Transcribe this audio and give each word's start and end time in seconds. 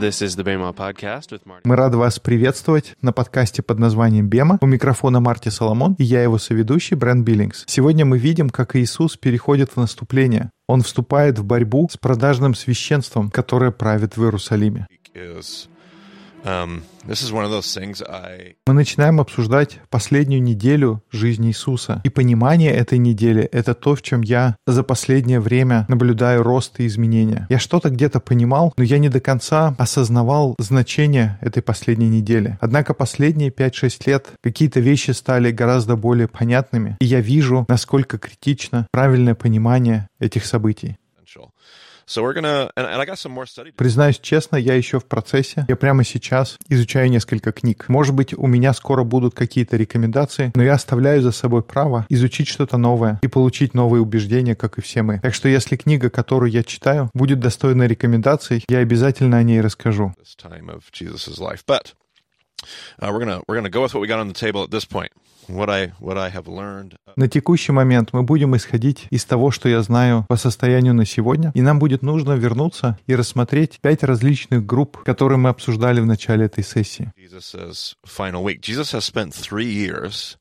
This 0.00 0.20
is 0.20 0.36
the 0.36 0.44
Bema 0.44 0.74
Podcast 0.74 1.30
with 1.30 1.46
Marty. 1.46 1.62
Мы 1.64 1.74
рады 1.74 1.96
вас 1.96 2.18
приветствовать 2.18 2.94
на 3.00 3.12
подкасте 3.12 3.62
под 3.62 3.78
названием 3.78 4.28
«Бема». 4.28 4.58
У 4.60 4.66
микрофона 4.66 5.20
Марти 5.20 5.48
Соломон 5.48 5.94
и 5.98 6.04
я 6.04 6.22
его 6.22 6.36
соведущий 6.36 6.94
Брэн 6.94 7.24
Биллингс. 7.24 7.64
Сегодня 7.66 8.04
мы 8.04 8.18
видим, 8.18 8.50
как 8.50 8.76
Иисус 8.76 9.16
переходит 9.16 9.70
в 9.70 9.78
наступление. 9.78 10.50
Он 10.68 10.82
вступает 10.82 11.38
в 11.38 11.44
борьбу 11.44 11.88
с 11.90 11.96
продажным 11.96 12.54
священством, 12.54 13.30
которое 13.30 13.70
правит 13.70 14.18
в 14.18 14.22
Иерусалиме. 14.22 14.86
is 15.14 15.66
Мы 18.66 18.72
начинаем 18.72 19.20
обсуждать 19.20 19.80
последнюю 19.90 20.40
неделю 20.40 21.02
жизни 21.10 21.48
Иисуса. 21.48 22.00
И 22.04 22.08
понимание 22.08 22.70
этой 22.70 22.98
недели— 22.98 23.42
это 23.52 23.74
то, 23.74 23.96
в 23.96 24.02
чем 24.02 24.20
я 24.20 24.56
за 24.64 24.84
последнее 24.84 25.40
время 25.40 25.86
наблюдаю 25.88 26.44
рост 26.44 26.78
и 26.78 26.86
изменения. 26.86 27.48
Я 27.50 27.58
что-то 27.58 27.90
где-то 27.90 28.20
понимал, 28.20 28.72
но 28.76 28.84
я 28.84 28.98
не 28.98 29.08
до 29.08 29.18
конца 29.18 29.74
осознавал 29.76 30.54
значение 30.60 31.36
этой 31.40 31.64
последней 31.64 32.08
недели. 32.08 32.58
Однако 32.60 32.94
последние 32.94 33.50
5-6 33.50 34.02
лет 34.06 34.28
какие-то 34.40 34.78
вещи 34.78 35.10
стали 35.10 35.50
гораздо 35.50 35.96
более 35.96 36.28
понятными, 36.28 36.96
и 37.00 37.06
я 37.06 37.20
вижу, 37.20 37.66
насколько 37.68 38.18
критично 38.18 38.86
правильное 38.92 39.34
понимание 39.34 40.08
этих 40.20 40.46
событий. 40.46 40.96
Признаюсь 43.76 44.18
честно, 44.20 44.56
я 44.56 44.74
еще 44.74 45.00
в 45.00 45.06
процессе. 45.06 45.64
Я 45.68 45.76
прямо 45.76 46.04
сейчас 46.04 46.56
изучаю 46.68 47.10
несколько 47.10 47.52
книг. 47.52 47.86
Может 47.88 48.14
быть, 48.14 48.32
у 48.32 48.46
меня 48.46 48.72
скоро 48.74 49.02
будут 49.02 49.34
какие-то 49.34 49.76
рекомендации, 49.76 50.52
но 50.54 50.62
я 50.62 50.74
оставляю 50.74 51.20
за 51.20 51.32
собой 51.32 51.62
право 51.62 52.06
изучить 52.08 52.48
что-то 52.48 52.76
новое 52.76 53.18
и 53.22 53.26
получить 53.26 53.74
новые 53.74 54.02
убеждения, 54.02 54.54
как 54.54 54.78
и 54.78 54.80
все 54.80 55.02
мы. 55.02 55.18
Так 55.20 55.34
что 55.34 55.48
если 55.48 55.76
книга, 55.76 56.08
которую 56.08 56.52
я 56.52 56.62
читаю, 56.62 57.10
будет 57.12 57.40
достойна 57.40 57.86
рекомендаций, 57.86 58.64
я 58.68 58.78
обязательно 58.78 59.38
о 59.38 59.42
ней 59.42 59.60
расскажу. 59.60 60.14
We're 63.00 63.18
gonna 63.18 63.40
we're 63.48 63.56
gonna 63.56 63.70
go 63.70 63.82
with 63.82 63.94
what 63.94 64.00
we 64.00 64.06
got 64.08 64.18
on 64.20 64.28
the 64.28 64.34
table 64.38 64.62
at 64.62 64.70
this 64.70 64.84
point. 64.84 65.10
What 65.48 65.68
I 65.70 65.92
what 66.00 66.16
I 66.16 66.28
have 66.30 66.48
learned. 66.48 66.94
uh, 67.06 67.12
На 67.16 67.28
текущий 67.28 67.70
момент 67.72 68.08
мы 68.12 68.24
будем 68.24 68.56
исходить 68.56 69.06
из 69.10 69.24
того, 69.24 69.52
что 69.52 69.68
я 69.68 69.80
знаю 69.82 70.24
по 70.28 70.36
состоянию 70.36 70.92
на 70.92 71.04
сегодня, 71.06 71.52
и 71.54 71.62
нам 71.62 71.78
будет 71.78 72.02
нужно 72.02 72.32
вернуться 72.32 72.98
и 73.06 73.14
рассмотреть 73.14 73.78
пять 73.80 74.02
различных 74.02 74.66
групп, 74.66 74.98
которые 75.04 75.38
мы 75.38 75.50
обсуждали 75.50 76.00
в 76.00 76.06
начале 76.06 76.46
этой 76.46 76.64
сессии. 76.64 77.12
Jesus' 77.16 77.94
final 78.04 78.42
week. 78.42 78.60
Jesus 78.60 78.92
has 78.92 79.04
spent 79.04 79.32
three 79.32 79.70
years, 79.72 80.36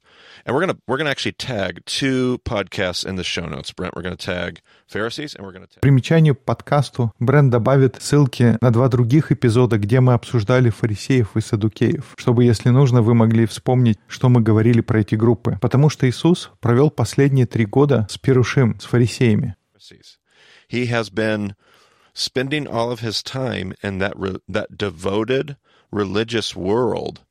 and 0.45 0.55
we're 0.55 0.61
gonna 0.61 0.77
we're 0.87 0.97
gonna 0.97 1.09
actually 1.09 1.33
tag 1.33 1.83
two 1.85 2.39
podcasts 2.45 3.05
in 3.05 3.15
the 3.15 3.23
show 3.23 3.45
notes. 3.47 3.71
Brent, 3.71 3.95
we're 3.95 4.03
gonna 4.03 4.15
tag 4.15 4.61
Pharisees, 4.87 5.35
and 5.35 5.45
we're 5.45 5.51
gonna 5.51 5.67
tag 5.67 5.81
примечанию 5.81 6.35
подкасту 6.35 7.11
Бренд 7.19 7.51
добавит 7.51 7.97
ссылки 8.01 8.57
на 8.61 8.71
два 8.71 8.87
других 8.87 9.31
эпизода, 9.31 9.77
где 9.77 9.99
мы 9.99 10.13
обсуждали 10.13 10.69
фарисеев 10.69 11.35
и 11.35 11.41
садукеев, 11.41 12.13
чтобы, 12.17 12.43
если 12.43 12.69
нужно, 12.69 13.01
вы 13.01 13.15
могли 13.15 13.45
вспомнить, 13.45 13.97
что 14.07 14.29
мы 14.29 14.41
говорили 14.41 14.81
про 14.81 14.99
эти 14.99 15.15
группы. 15.15 15.57
Потому 15.61 15.89
что 15.89 16.07
Иисус 16.07 16.51
провел 16.59 16.91
последние 16.91 17.45
три 17.47 17.65
года 17.65 18.07
с 18.09 18.17
Перушим, 18.17 18.79
с 18.79 18.85
фарисеями. 18.85 19.55
He 20.67 20.87
has 20.87 21.11
been 21.11 21.53
spending 22.13 22.65
all 22.67 22.91
of 22.91 23.01
his 23.01 23.21
time 23.21 23.75
in 23.83 23.99
that 23.99 24.13
re- 24.17 24.39
that 24.47 24.77
devoted 24.77 25.57
religious 25.91 26.55
world. 26.55 27.21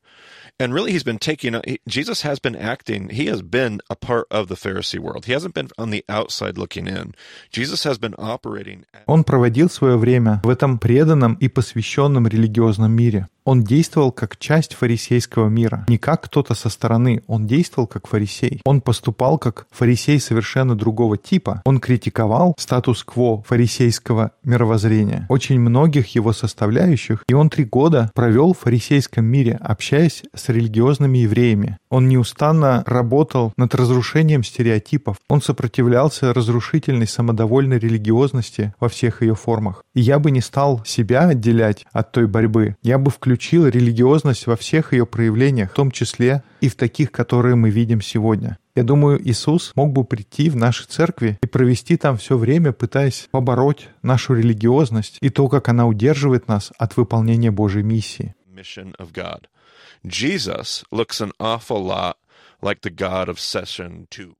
And 0.58 0.72
really, 0.74 0.92
he's 0.92 1.04
been 1.04 1.18
taking. 1.18 1.54
he- 1.66 1.80
Jesus 1.88 2.22
has 2.22 2.38
been 2.40 2.56
acting. 2.56 3.10
He 3.10 3.26
has 3.26 3.42
been 3.42 3.80
a 3.88 3.96
part 3.96 4.26
of 4.30 4.48
the 4.48 4.56
Pharisee 4.56 4.98
world. 4.98 5.26
He 5.26 5.32
hasn't 5.32 5.54
been 5.54 5.68
on 5.78 5.90
the 5.90 6.04
outside 6.08 6.58
looking 6.58 6.86
in. 6.86 7.14
Jesus 7.50 7.84
has 7.84 7.98
been 7.98 8.14
operating. 8.18 8.84
At, 8.92 9.04
Он 9.06 9.24
проводил 9.24 9.68
свое 9.70 9.96
время 9.96 10.40
в 10.44 10.48
этом 10.48 10.78
преданном 10.78 11.34
и 11.34 11.48
посвященном 11.48 12.26
религиозном 12.26 12.92
мире. 12.92 13.28
Он 13.45 13.63
действовал 13.63 14.11
как 14.11 14.37
часть 14.37 14.73
фарисейского 14.73 15.49
мира, 15.49 15.85
не 15.87 15.99
как 15.99 16.23
кто-то 16.23 16.55
со 16.55 16.69
стороны. 16.69 17.21
Он 17.27 17.45
действовал 17.45 17.85
как 17.85 18.07
фарисей. 18.07 18.59
Он 18.65 18.81
поступал 18.81 19.37
как 19.37 19.67
фарисей 19.71 20.19
совершенно 20.19 20.75
другого 20.75 21.15
типа. 21.17 21.61
Он 21.63 21.79
критиковал 21.79 22.55
статус-кво 22.57 23.43
фарисейского 23.43 24.31
мировоззрения, 24.43 25.27
очень 25.29 25.59
многих 25.59 26.15
его 26.15 26.33
составляющих, 26.33 27.23
и 27.29 27.35
он 27.35 27.49
три 27.51 27.65
года 27.65 28.11
провел 28.15 28.53
в 28.53 28.59
фарисейском 28.59 29.23
мире, 29.23 29.59
общаясь 29.61 30.23
с 30.33 30.49
религиозными 30.49 31.19
евреями. 31.19 31.77
Он 31.89 32.09
неустанно 32.09 32.83
работал 32.87 33.53
над 33.57 33.75
разрушением 33.75 34.43
стереотипов. 34.43 35.17
Он 35.29 35.41
сопротивлялся 35.41 36.33
разрушительной 36.33 37.07
самодовольной 37.07 37.77
религиозности 37.77 38.73
во 38.79 38.89
всех 38.89 39.21
ее 39.21 39.35
формах. 39.35 39.84
И 39.95 40.01
я 40.01 40.19
бы 40.19 40.29
не 40.29 40.41
стал 40.41 40.83
себя 40.85 41.29
отделять 41.29 41.85
от 41.91 42.11
той 42.11 42.27
борьбы. 42.27 42.75
Я 42.83 42.99
бы 42.99 43.09
включил 43.09 43.65
религиозность 43.67 44.45
во 44.45 44.55
всех 44.55 44.93
ее 44.93 45.05
проявлениях, 45.05 45.71
в 45.71 45.73
том 45.73 45.89
числе 45.89 46.43
и 46.61 46.69
в 46.69 46.75
таких, 46.75 47.11
которые 47.11 47.55
мы 47.55 47.69
видим 47.69 48.01
сегодня. 48.01 48.57
Я 48.75 48.83
думаю, 48.83 49.25
Иисус 49.25 49.71
мог 49.73 49.93
бы 49.93 50.03
прийти 50.03 50.49
в 50.49 50.57
наши 50.57 50.85
церкви 50.85 51.39
и 51.41 51.47
провести 51.47 51.95
там 51.95 52.17
все 52.17 52.37
время, 52.37 52.73
пытаясь 52.73 53.29
побороть 53.31 53.87
нашу 54.03 54.33
религиозность 54.33 55.17
и 55.21 55.29
то, 55.29 55.47
как 55.47 55.69
она 55.69 55.87
удерживает 55.87 56.49
нас 56.49 56.73
от 56.77 56.97
выполнения 56.97 57.51
Божьей 57.51 57.83
миссии. 57.83 58.35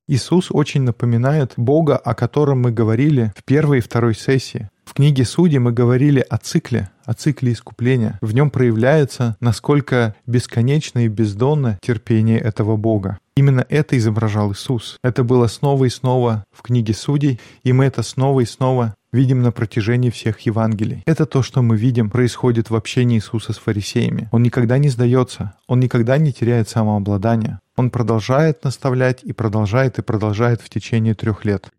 Иисус 0.08 0.48
очень 0.52 0.82
напоминает 0.82 1.54
Бога, 1.56 1.96
о 1.96 2.14
котором 2.14 2.62
мы 2.62 2.72
говорили 2.72 3.32
в 3.38 3.44
первой 3.44 3.78
и 3.78 3.82
второй 3.82 4.16
сессии. 4.16 4.70
Книге 4.96 5.26
Судей 5.26 5.60
мы 5.60 5.74
говорили 5.74 6.26
о 6.30 6.38
цикле, 6.38 6.90
о 7.04 7.14
цикле 7.14 7.52
искупления. 7.52 8.18
В 8.22 8.34
нем 8.34 8.50
проявляется, 8.50 9.36
насколько 9.42 10.16
бесконечно 10.26 11.04
и 11.04 11.10
бездонно 11.10 11.78
терпение 11.82 12.40
этого 12.40 12.78
Бога. 12.78 13.18
Именно 13.36 13.66
это 13.68 13.98
изображал 13.98 14.54
Иисус. 14.54 14.98
Это 15.04 15.26
было 15.26 15.48
снова 15.48 15.84
и 15.84 15.90
снова 15.90 16.46
в 16.54 16.62
книге 16.62 16.94
Судей, 16.94 17.42
и 17.66 17.74
мы 17.74 17.84
это 17.84 18.04
снова 18.04 18.40
и 18.40 18.46
снова 18.46 18.96
видим 19.12 19.42
на 19.42 19.52
протяжении 19.52 20.12
всех 20.12 20.40
Евангелий. 20.40 21.04
Это 21.06 21.26
то, 21.26 21.44
что 21.44 21.62
мы 21.62 21.76
видим, 21.76 22.10
происходит 22.10 22.70
в 22.70 22.76
общении 22.76 23.18
Иисуса 23.18 23.52
с 23.52 23.58
фарисеями. 23.58 24.30
Он 24.32 24.44
никогда 24.44 24.78
не 24.78 24.88
сдается, 24.88 25.56
он 25.68 25.82
никогда 25.82 26.18
не 26.18 26.32
теряет 26.32 26.70
самообладания. 26.70 27.60
Он 27.78 27.90
продолжает 27.90 28.64
наставлять 28.64 29.24
и 29.24 29.34
продолжает 29.34 30.00
и 30.00 30.02
продолжает 30.02 30.62
в 30.62 30.70
течение 30.70 31.14
трех 31.14 31.46
лет. 31.46 31.70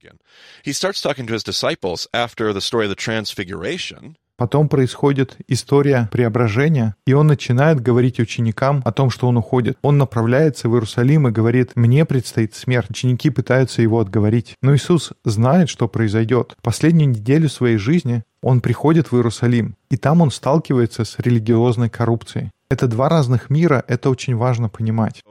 Потом 4.37 4.69
происходит 4.69 5.39
история 5.49 6.11
преображения, 6.13 6.95
и 7.07 7.15
он 7.15 7.27
начинает 7.27 7.81
говорить 7.81 8.21
ученикам 8.21 8.83
о 8.85 8.93
том, 8.93 9.09
что 9.09 9.29
он 9.29 9.39
уходит. 9.39 9.79
Он 9.81 9.97
направляется 9.97 10.69
в 10.69 10.75
Иерусалим 10.75 11.27
и 11.27 11.31
говорит, 11.31 11.73
мне 11.75 12.05
предстоит 12.05 12.55
смерть. 12.55 12.91
Ученики 12.91 13.31
пытаются 13.31 13.81
его 13.81 13.99
отговорить. 13.99 14.55
Но 14.61 14.75
Иисус 14.77 15.15
знает, 15.25 15.71
что 15.71 15.89
произойдет. 15.89 16.55
Последнюю 16.63 17.09
неделю 17.09 17.49
своей 17.49 17.79
жизни 17.79 18.25
он 18.43 18.61
приходит 18.61 19.11
в 19.11 19.17
Иерусалим, 19.17 19.75
и 19.91 19.97
там 19.97 20.21
он 20.21 20.31
сталкивается 20.31 21.05
с 21.05 21.19
религиозной 21.19 21.89
коррупцией. 21.89 22.51
Это 22.69 22.89
два 22.89 23.09
разных 23.09 23.49
мира, 23.49 23.85
это 23.87 24.11
очень 24.11 24.35
важно 24.35 24.69
понимать. 24.69 25.23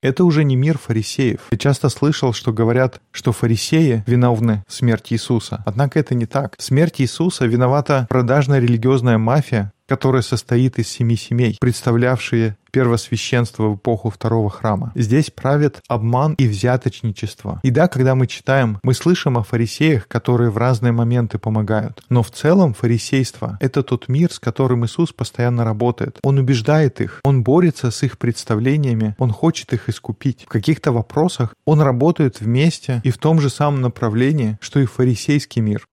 Это 0.00 0.24
уже 0.24 0.44
не 0.44 0.56
мир 0.56 0.78
фарисеев. 0.78 1.48
Я 1.50 1.58
часто 1.58 1.88
слышал, 1.88 2.32
что 2.32 2.52
говорят, 2.52 3.00
что 3.10 3.32
фарисеи 3.32 4.04
виновны 4.06 4.64
в 4.68 4.72
смерти 4.72 5.14
Иисуса. 5.14 5.62
Однако 5.66 5.98
это 5.98 6.14
не 6.14 6.26
так. 6.26 6.56
В 6.58 6.62
смерти 6.62 7.02
Иисуса 7.02 7.44
виновата 7.44 8.06
продажная 8.08 8.60
религиозная 8.60 9.18
мафия, 9.18 9.72
которая 9.86 10.22
состоит 10.22 10.78
из 10.78 10.88
семи 10.88 11.16
семей, 11.16 11.56
представлявшие 11.60 12.56
первосвященство 12.76 13.68
в 13.68 13.76
эпоху 13.76 14.10
второго 14.10 14.50
храма. 14.50 14.92
Здесь 14.94 15.30
правит 15.30 15.80
обман 15.88 16.34
и 16.34 16.46
взяточничество. 16.46 17.58
И 17.62 17.70
да, 17.70 17.88
когда 17.88 18.14
мы 18.14 18.26
читаем, 18.26 18.78
мы 18.82 18.92
слышим 18.92 19.38
о 19.38 19.42
фарисеях, 19.42 20.06
которые 20.08 20.50
в 20.50 20.58
разные 20.58 20.92
моменты 20.92 21.38
помогают. 21.38 22.04
Но 22.10 22.22
в 22.22 22.30
целом 22.30 22.74
фарисейство— 22.74 23.56
это 23.60 23.82
тот 23.82 24.08
мир, 24.08 24.30
с 24.30 24.38
которым 24.38 24.84
Иисус 24.84 25.12
постоянно 25.12 25.64
работает. 25.64 26.18
Он 26.22 26.36
убеждает 26.36 27.00
их, 27.00 27.20
он 27.24 27.42
борется 27.42 27.90
с 27.90 28.02
их 28.02 28.18
представлениями, 28.18 29.14
он 29.18 29.30
хочет 29.30 29.72
их 29.72 29.88
искупить. 29.88 30.44
В 30.44 30.48
каких-то 30.48 30.92
вопросах 30.92 31.54
он 31.64 31.80
работает 31.80 32.40
вместе 32.40 33.00
и 33.04 33.10
в 33.10 33.16
том 33.16 33.40
же 33.40 33.48
самом 33.48 33.80
направлении, 33.80 34.58
что 34.60 34.80
и 34.80 34.84
фарисейский 34.84 35.62
мир. 35.62 35.86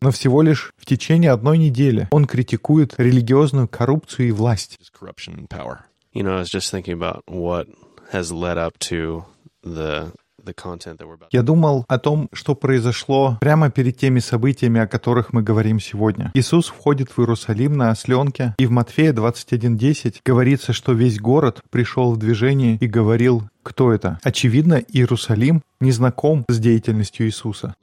Но 0.00 0.10
всего 0.10 0.42
лишь 0.42 0.72
в 0.76 0.84
течение 0.84 1.30
одной 1.30 1.57
недели 1.58 2.08
он 2.10 2.26
критикует 2.26 2.94
религиозную 2.98 3.68
коррупцию 3.68 4.28
и 4.28 4.32
власть. 4.32 4.78
is 4.80 4.90
corruption 4.90 5.36
and 5.36 5.48
power. 5.48 5.80
You 6.14 6.22
know, 6.22 6.36
I 6.36 6.40
was 6.40 6.50
just 6.50 6.70
thinking 6.70 6.94
about 6.94 7.22
what 7.26 7.66
has 8.12 8.32
led 8.32 8.56
up 8.56 8.78
to 8.88 9.24
the 9.62 10.12
the 10.44 10.54
content 10.54 10.98
that 10.98 11.06
we're 11.06 11.14
about. 11.14 11.28
Я 11.30 11.42
думал 11.42 11.84
о 11.88 11.98
том, 11.98 12.28
что 12.32 12.54
произошло 12.54 13.36
прямо 13.40 13.70
перед 13.70 13.98
теми 13.98 14.20
событиями, 14.20 14.80
о 14.80 14.86
которых 14.86 15.32
мы 15.32 15.42
говорим 15.42 15.78
сегодня. 15.80 16.30
Иисус 16.34 16.68
входит 16.68 17.10
в 17.10 17.18
Иерусалим 17.20 17.76
на 17.76 17.90
осленке, 17.90 18.54
и 18.58 18.66
в 18.66 18.70
Матфея 18.70 19.12
21.10 19.12 20.20
говорится, 20.24 20.72
что 20.72 20.92
весь 20.92 21.20
город 21.20 21.60
пришел 21.70 22.12
в 22.12 22.16
движение 22.16 22.76
и 22.80 22.86
говорил, 22.86 23.42
кто 23.62 23.92
это. 23.92 24.18
Очевидно, 24.22 24.74
Иерусалим 24.74 25.62
не 25.80 25.92
знаком 25.92 26.44
с 26.48 26.58
деятельностью 26.58 27.26
Иисуса. 27.26 27.74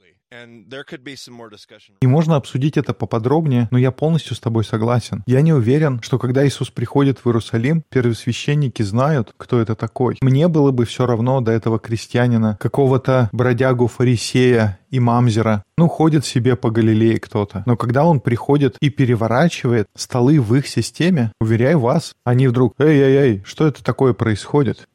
И 2.00 2.06
можно 2.06 2.36
обсудить 2.36 2.76
это 2.76 2.94
поподробнее, 2.94 3.68
но 3.70 3.78
я 3.78 3.90
полностью 3.90 4.36
с 4.36 4.40
тобой 4.40 4.64
согласен. 4.64 5.22
Я 5.26 5.40
не 5.40 5.52
уверен, 5.52 6.00
что 6.02 6.18
когда 6.18 6.46
Иисус 6.46 6.70
приходит 6.70 7.18
в 7.18 7.26
Иерусалим, 7.26 7.82
первосвященники 7.88 8.82
знают, 8.82 9.32
кто 9.36 9.60
это 9.60 9.74
такой. 9.74 10.16
Мне 10.20 10.48
было 10.48 10.70
бы 10.70 10.84
все 10.84 11.06
равно 11.06 11.40
до 11.40 11.52
этого 11.52 11.78
крестьянина, 11.78 12.56
какого-то 12.60 13.28
бродягу 13.32 13.86
фарисея 13.86 14.78
и 14.90 15.00
мамзера. 15.00 15.64
Ну, 15.78 15.88
ходит 15.88 16.24
себе 16.24 16.56
по 16.56 16.70
Галилее 16.70 17.18
кто-то. 17.18 17.62
Но 17.66 17.76
когда 17.76 18.04
он 18.04 18.20
приходит 18.20 18.76
и 18.80 18.90
переворачивает 18.90 19.86
столы 19.94 20.40
в 20.40 20.54
их 20.54 20.66
системе, 20.68 21.32
уверяю 21.40 21.80
вас, 21.80 22.14
они 22.24 22.48
вдруг 22.48 22.74
«Эй-эй-эй, 22.78 23.42
что 23.44 23.66
это 23.66 23.84
такое 23.84 24.12
происходит?» 24.12 24.86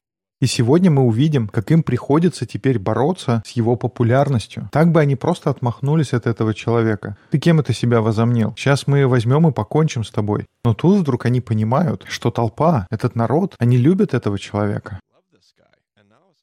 И 0.41 0.47
сегодня 0.47 0.89
мы 0.89 1.03
увидим, 1.03 1.47
как 1.47 1.69
им 1.69 1.83
приходится 1.83 2.47
теперь 2.47 2.79
бороться 2.79 3.43
с 3.45 3.51
его 3.51 3.75
популярностью. 3.75 4.67
Так 4.71 4.91
бы 4.91 4.99
они 4.99 5.15
просто 5.15 5.51
отмахнулись 5.51 6.13
от 6.13 6.25
этого 6.25 6.55
человека. 6.55 7.15
Ты 7.29 7.38
кем 7.38 7.59
это 7.59 7.73
себя 7.73 8.01
возомнил? 8.01 8.55
Сейчас 8.57 8.88
мы 8.88 9.07
возьмем 9.07 9.47
и 9.47 9.51
покончим 9.51 10.03
с 10.03 10.09
тобой. 10.09 10.47
Но 10.65 10.73
тут 10.73 11.01
вдруг 11.01 11.27
они 11.27 11.41
понимают, 11.41 12.05
что 12.09 12.31
толпа, 12.31 12.88
этот 12.89 13.15
народ, 13.15 13.55
они 13.59 13.77
любят 13.77 14.15
этого 14.15 14.39
человека. 14.39 14.99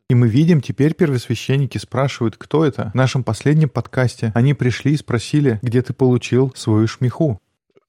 И 0.08 0.14
мы 0.14 0.28
видим, 0.28 0.60
теперь 0.60 0.94
первосвященники 0.94 1.76
спрашивают, 1.76 2.36
кто 2.36 2.64
это. 2.64 2.90
В 2.92 2.94
нашем 2.94 3.24
последнем 3.24 3.68
подкасте 3.68 4.30
они 4.36 4.54
пришли 4.54 4.92
и 4.92 4.96
спросили, 4.96 5.58
где 5.60 5.82
ты 5.82 5.92
получил 5.92 6.52
свою 6.54 6.86
шмиху. 6.86 7.40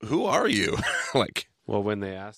Who 0.01 0.25
are 0.25 0.47
you? 0.50 0.75
like, 1.13 1.49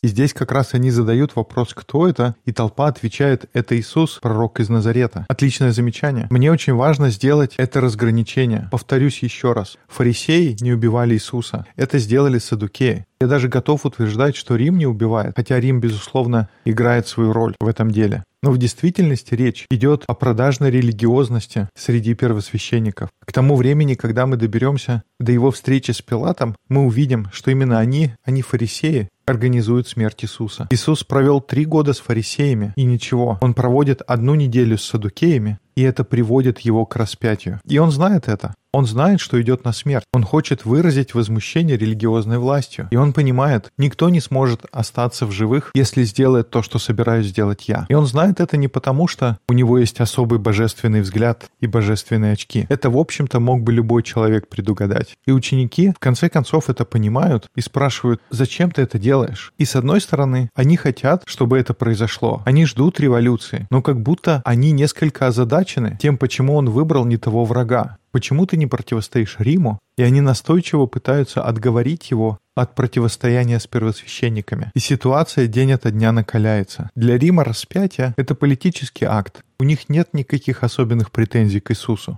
И 0.02 0.08
здесь 0.08 0.34
как 0.34 0.52
раз 0.52 0.74
они 0.74 0.92
задают 0.92 1.36
вопрос, 1.36 1.74
кто 1.74 2.08
это, 2.08 2.36
и 2.46 2.52
толпа 2.52 2.88
отвечает, 2.88 3.50
это 3.54 3.80
Иисус, 3.80 4.20
пророк 4.22 4.60
из 4.60 4.70
Назарета. 4.70 5.26
Отличное 5.30 5.72
замечание. 5.72 6.28
Мне 6.30 6.52
очень 6.52 6.74
важно 6.74 7.10
сделать 7.10 7.56
это 7.58 7.82
разграничение. 7.82 8.68
Повторюсь 8.72 9.24
еще 9.24 9.54
раз. 9.54 9.78
Фарисеи 9.88 10.58
не 10.60 10.74
убивали 10.74 11.16
Иисуса. 11.16 11.66
Это 11.76 11.98
сделали 11.98 12.40
садукеи. 12.40 13.06
Я 13.22 13.28
даже 13.28 13.48
готов 13.48 13.86
утверждать, 13.86 14.36
что 14.36 14.56
Рим 14.56 14.80
не 14.80 14.88
убивает, 14.88 15.34
хотя 15.36 15.60
Рим, 15.60 15.80
безусловно, 15.80 16.50
играет 16.66 17.08
свою 17.08 17.34
роль 17.34 17.56
в 17.60 17.68
этом 17.68 17.92
деле. 17.92 18.24
Но 18.42 18.50
в 18.50 18.58
действительности 18.58 19.36
речь 19.36 19.68
идет 19.70 20.04
о 20.08 20.16
продажной 20.16 20.72
религиозности 20.72 21.70
среди 21.76 22.16
первосвященников. 22.16 23.12
К 23.24 23.32
тому 23.32 23.56
времени, 23.56 23.94
когда 23.94 24.26
мы 24.26 24.38
доберемся 24.38 25.04
до 25.20 25.32
его 25.32 25.52
встречи 25.52 25.92
с 25.92 26.02
Пилатом, 26.02 26.56
мы 26.68 26.84
увидим, 26.84 27.28
что 27.32 27.52
именно 27.52 27.78
они, 27.78 28.16
не 28.26 28.42
фарисеи, 28.42 29.10
организуют 29.32 29.88
смерть 29.88 30.24
Иисуса. 30.24 30.68
Иисус 30.70 31.04
провел 31.04 31.42
три 31.42 31.66
года 31.66 31.94
с 31.94 32.00
фарисеями, 32.00 32.74
и 32.76 32.84
ничего. 32.84 33.40
Он 33.42 33.54
проводит 33.54 34.02
одну 34.06 34.36
неделю 34.36 34.78
с 34.78 34.84
садукеями, 34.84 35.60
и 35.76 35.82
это 35.82 36.04
приводит 36.04 36.60
его 36.60 36.86
к 36.86 36.96
распятию. 36.96 37.60
И 37.68 37.78
он 37.78 37.92
знает 37.92 38.28
это. 38.28 38.54
Он 38.74 38.86
знает, 38.86 39.20
что 39.20 39.42
идет 39.42 39.66
на 39.66 39.74
смерть. 39.74 40.06
Он 40.14 40.24
хочет 40.24 40.64
выразить 40.64 41.14
возмущение 41.14 41.78
религиозной 41.78 42.38
властью. 42.38 42.88
И 42.92 42.96
он 42.96 43.12
понимает, 43.12 43.70
никто 43.78 44.10
не 44.10 44.22
сможет 44.22 44.66
остаться 44.72 45.26
в 45.26 45.32
живых, 45.32 45.72
если 45.74 46.04
сделает 46.04 46.50
то, 46.50 46.62
что 46.62 46.80
собираюсь 46.80 47.28
сделать 47.28 47.68
я. 47.68 47.86
И 47.90 47.94
он 47.94 48.06
знает 48.06 48.40
это 48.40 48.56
не 48.56 48.70
потому, 48.70 49.08
что 49.08 49.38
у 49.50 49.54
него 49.54 49.78
есть 49.78 50.00
особый 50.00 50.40
божественный 50.40 51.02
взгляд 51.02 51.50
и 51.60 51.68
божественные 51.68 52.34
очки. 52.34 52.66
Это, 52.70 52.90
в 52.90 52.98
общем-то, 52.98 53.42
мог 53.42 53.62
бы 53.62 53.74
любой 53.74 54.04
человек 54.04 54.48
предугадать. 54.48 55.18
И 55.26 55.32
ученики, 55.32 55.92
в 55.92 56.00
конце 56.00 56.30
концов, 56.30 56.70
это 56.70 56.86
понимают 56.86 57.50
и 57.56 57.62
спрашивают, 57.62 58.22
зачем 58.30 58.72
ты 58.72 58.84
это 58.84 58.98
делаешь? 58.98 59.52
И 59.58 59.66
с 59.66 59.76
одной 59.76 60.00
стороны, 60.00 60.50
они 60.56 60.78
хотят, 60.78 61.24
чтобы 61.26 61.60
это 61.60 61.74
произошло. 61.74 62.42
Они 62.46 62.66
ждут 62.66 63.02
революции. 63.02 63.68
Но 63.70 63.82
как 63.82 64.02
будто 64.02 64.42
они 64.46 64.72
несколько 64.72 65.28
озадачены 65.28 65.61
тем, 65.64 66.18
почему 66.18 66.56
он 66.56 66.70
выбрал 66.70 67.06
не 67.06 67.18
того 67.18 67.46
врага. 67.46 67.98
Почему 68.12 68.46
ты 68.46 68.58
не 68.58 68.68
противостоишь 68.68 69.38
Риму? 69.40 69.80
И 69.98 70.04
они 70.04 70.22
настойчиво 70.22 70.86
пытаются 70.86 71.44
отговорить 71.44 72.12
его 72.12 72.40
от 72.56 72.76
противостояния 72.76 73.60
с 73.60 73.68
первосвященниками. 73.68 74.72
И 74.74 74.80
ситуация 74.80 75.48
день 75.48 75.74
ото 75.74 75.92
дня 75.92 76.12
накаляется. 76.12 76.90
Для 76.96 77.18
Рима 77.18 77.44
распятие— 77.44 78.14
это 78.18 78.36
политический 78.36 79.06
акт. 79.06 79.44
У 79.60 79.64
них 79.64 79.90
нет 79.90 80.10
никаких 80.14 80.64
особенных 80.64 81.12
претензий 81.12 81.60
к 81.60 81.72
Иисусу. 81.72 82.18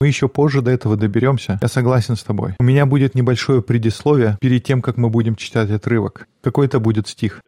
Мы 0.00 0.06
еще 0.06 0.28
позже 0.28 0.62
до 0.62 0.70
этого 0.70 0.96
доберемся. 0.96 1.58
Я 1.60 1.68
согласен 1.68 2.16
с 2.16 2.22
тобой. 2.22 2.54
У 2.58 2.64
меня 2.64 2.86
будет 2.86 3.14
небольшое 3.14 3.62
предисловие 3.62 4.36
перед 4.40 4.64
тем, 4.64 4.82
как 4.82 4.96
мы 4.96 5.10
будем 5.10 5.36
читать 5.36 5.70
отрывок. 5.70 6.28
Какой 6.42 6.66
это 6.66 6.80
будет 6.80 7.08
стих? 7.08 7.40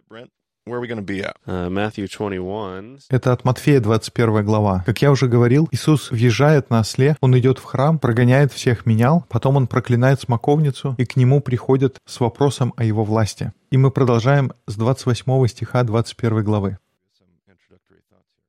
Where 0.69 0.77
are 0.77 0.83
we 0.83 0.87
going 0.87 0.99
to 0.99 1.03
be 1.03 1.23
at? 1.23 1.37
Uh, 1.47 1.71
Matthew 1.71 2.07
21. 2.09 2.99
Это 3.09 3.33
от 3.33 3.45
Матфея 3.45 3.81
21 3.81 4.45
глава. 4.45 4.83
Как 4.85 5.01
я 5.01 5.11
уже 5.11 5.27
говорил, 5.27 5.67
Иисус 5.71 6.11
въезжает 6.11 6.69
на 6.69 6.81
осле, 6.81 7.17
он 7.23 7.39
идет 7.39 7.59
в 7.59 7.65
храм, 7.65 7.99
прогоняет 7.99 8.53
всех 8.53 8.85
менял, 8.85 9.25
потом 9.31 9.57
он 9.57 9.67
проклинает 9.67 10.21
смоковницу, 10.21 10.95
и 10.99 11.07
к 11.07 11.17
нему 11.17 11.41
приходят 11.41 11.97
с 12.05 12.21
вопросом 12.21 12.75
о 12.77 12.85
его 12.85 13.03
власти. 13.03 13.53
И 13.71 13.79
мы 13.79 13.91
продолжаем 13.91 14.53
с 14.67 14.77
28 14.77 15.47
стиха 15.47 15.85
21 15.85 16.45
главы. 16.45 16.77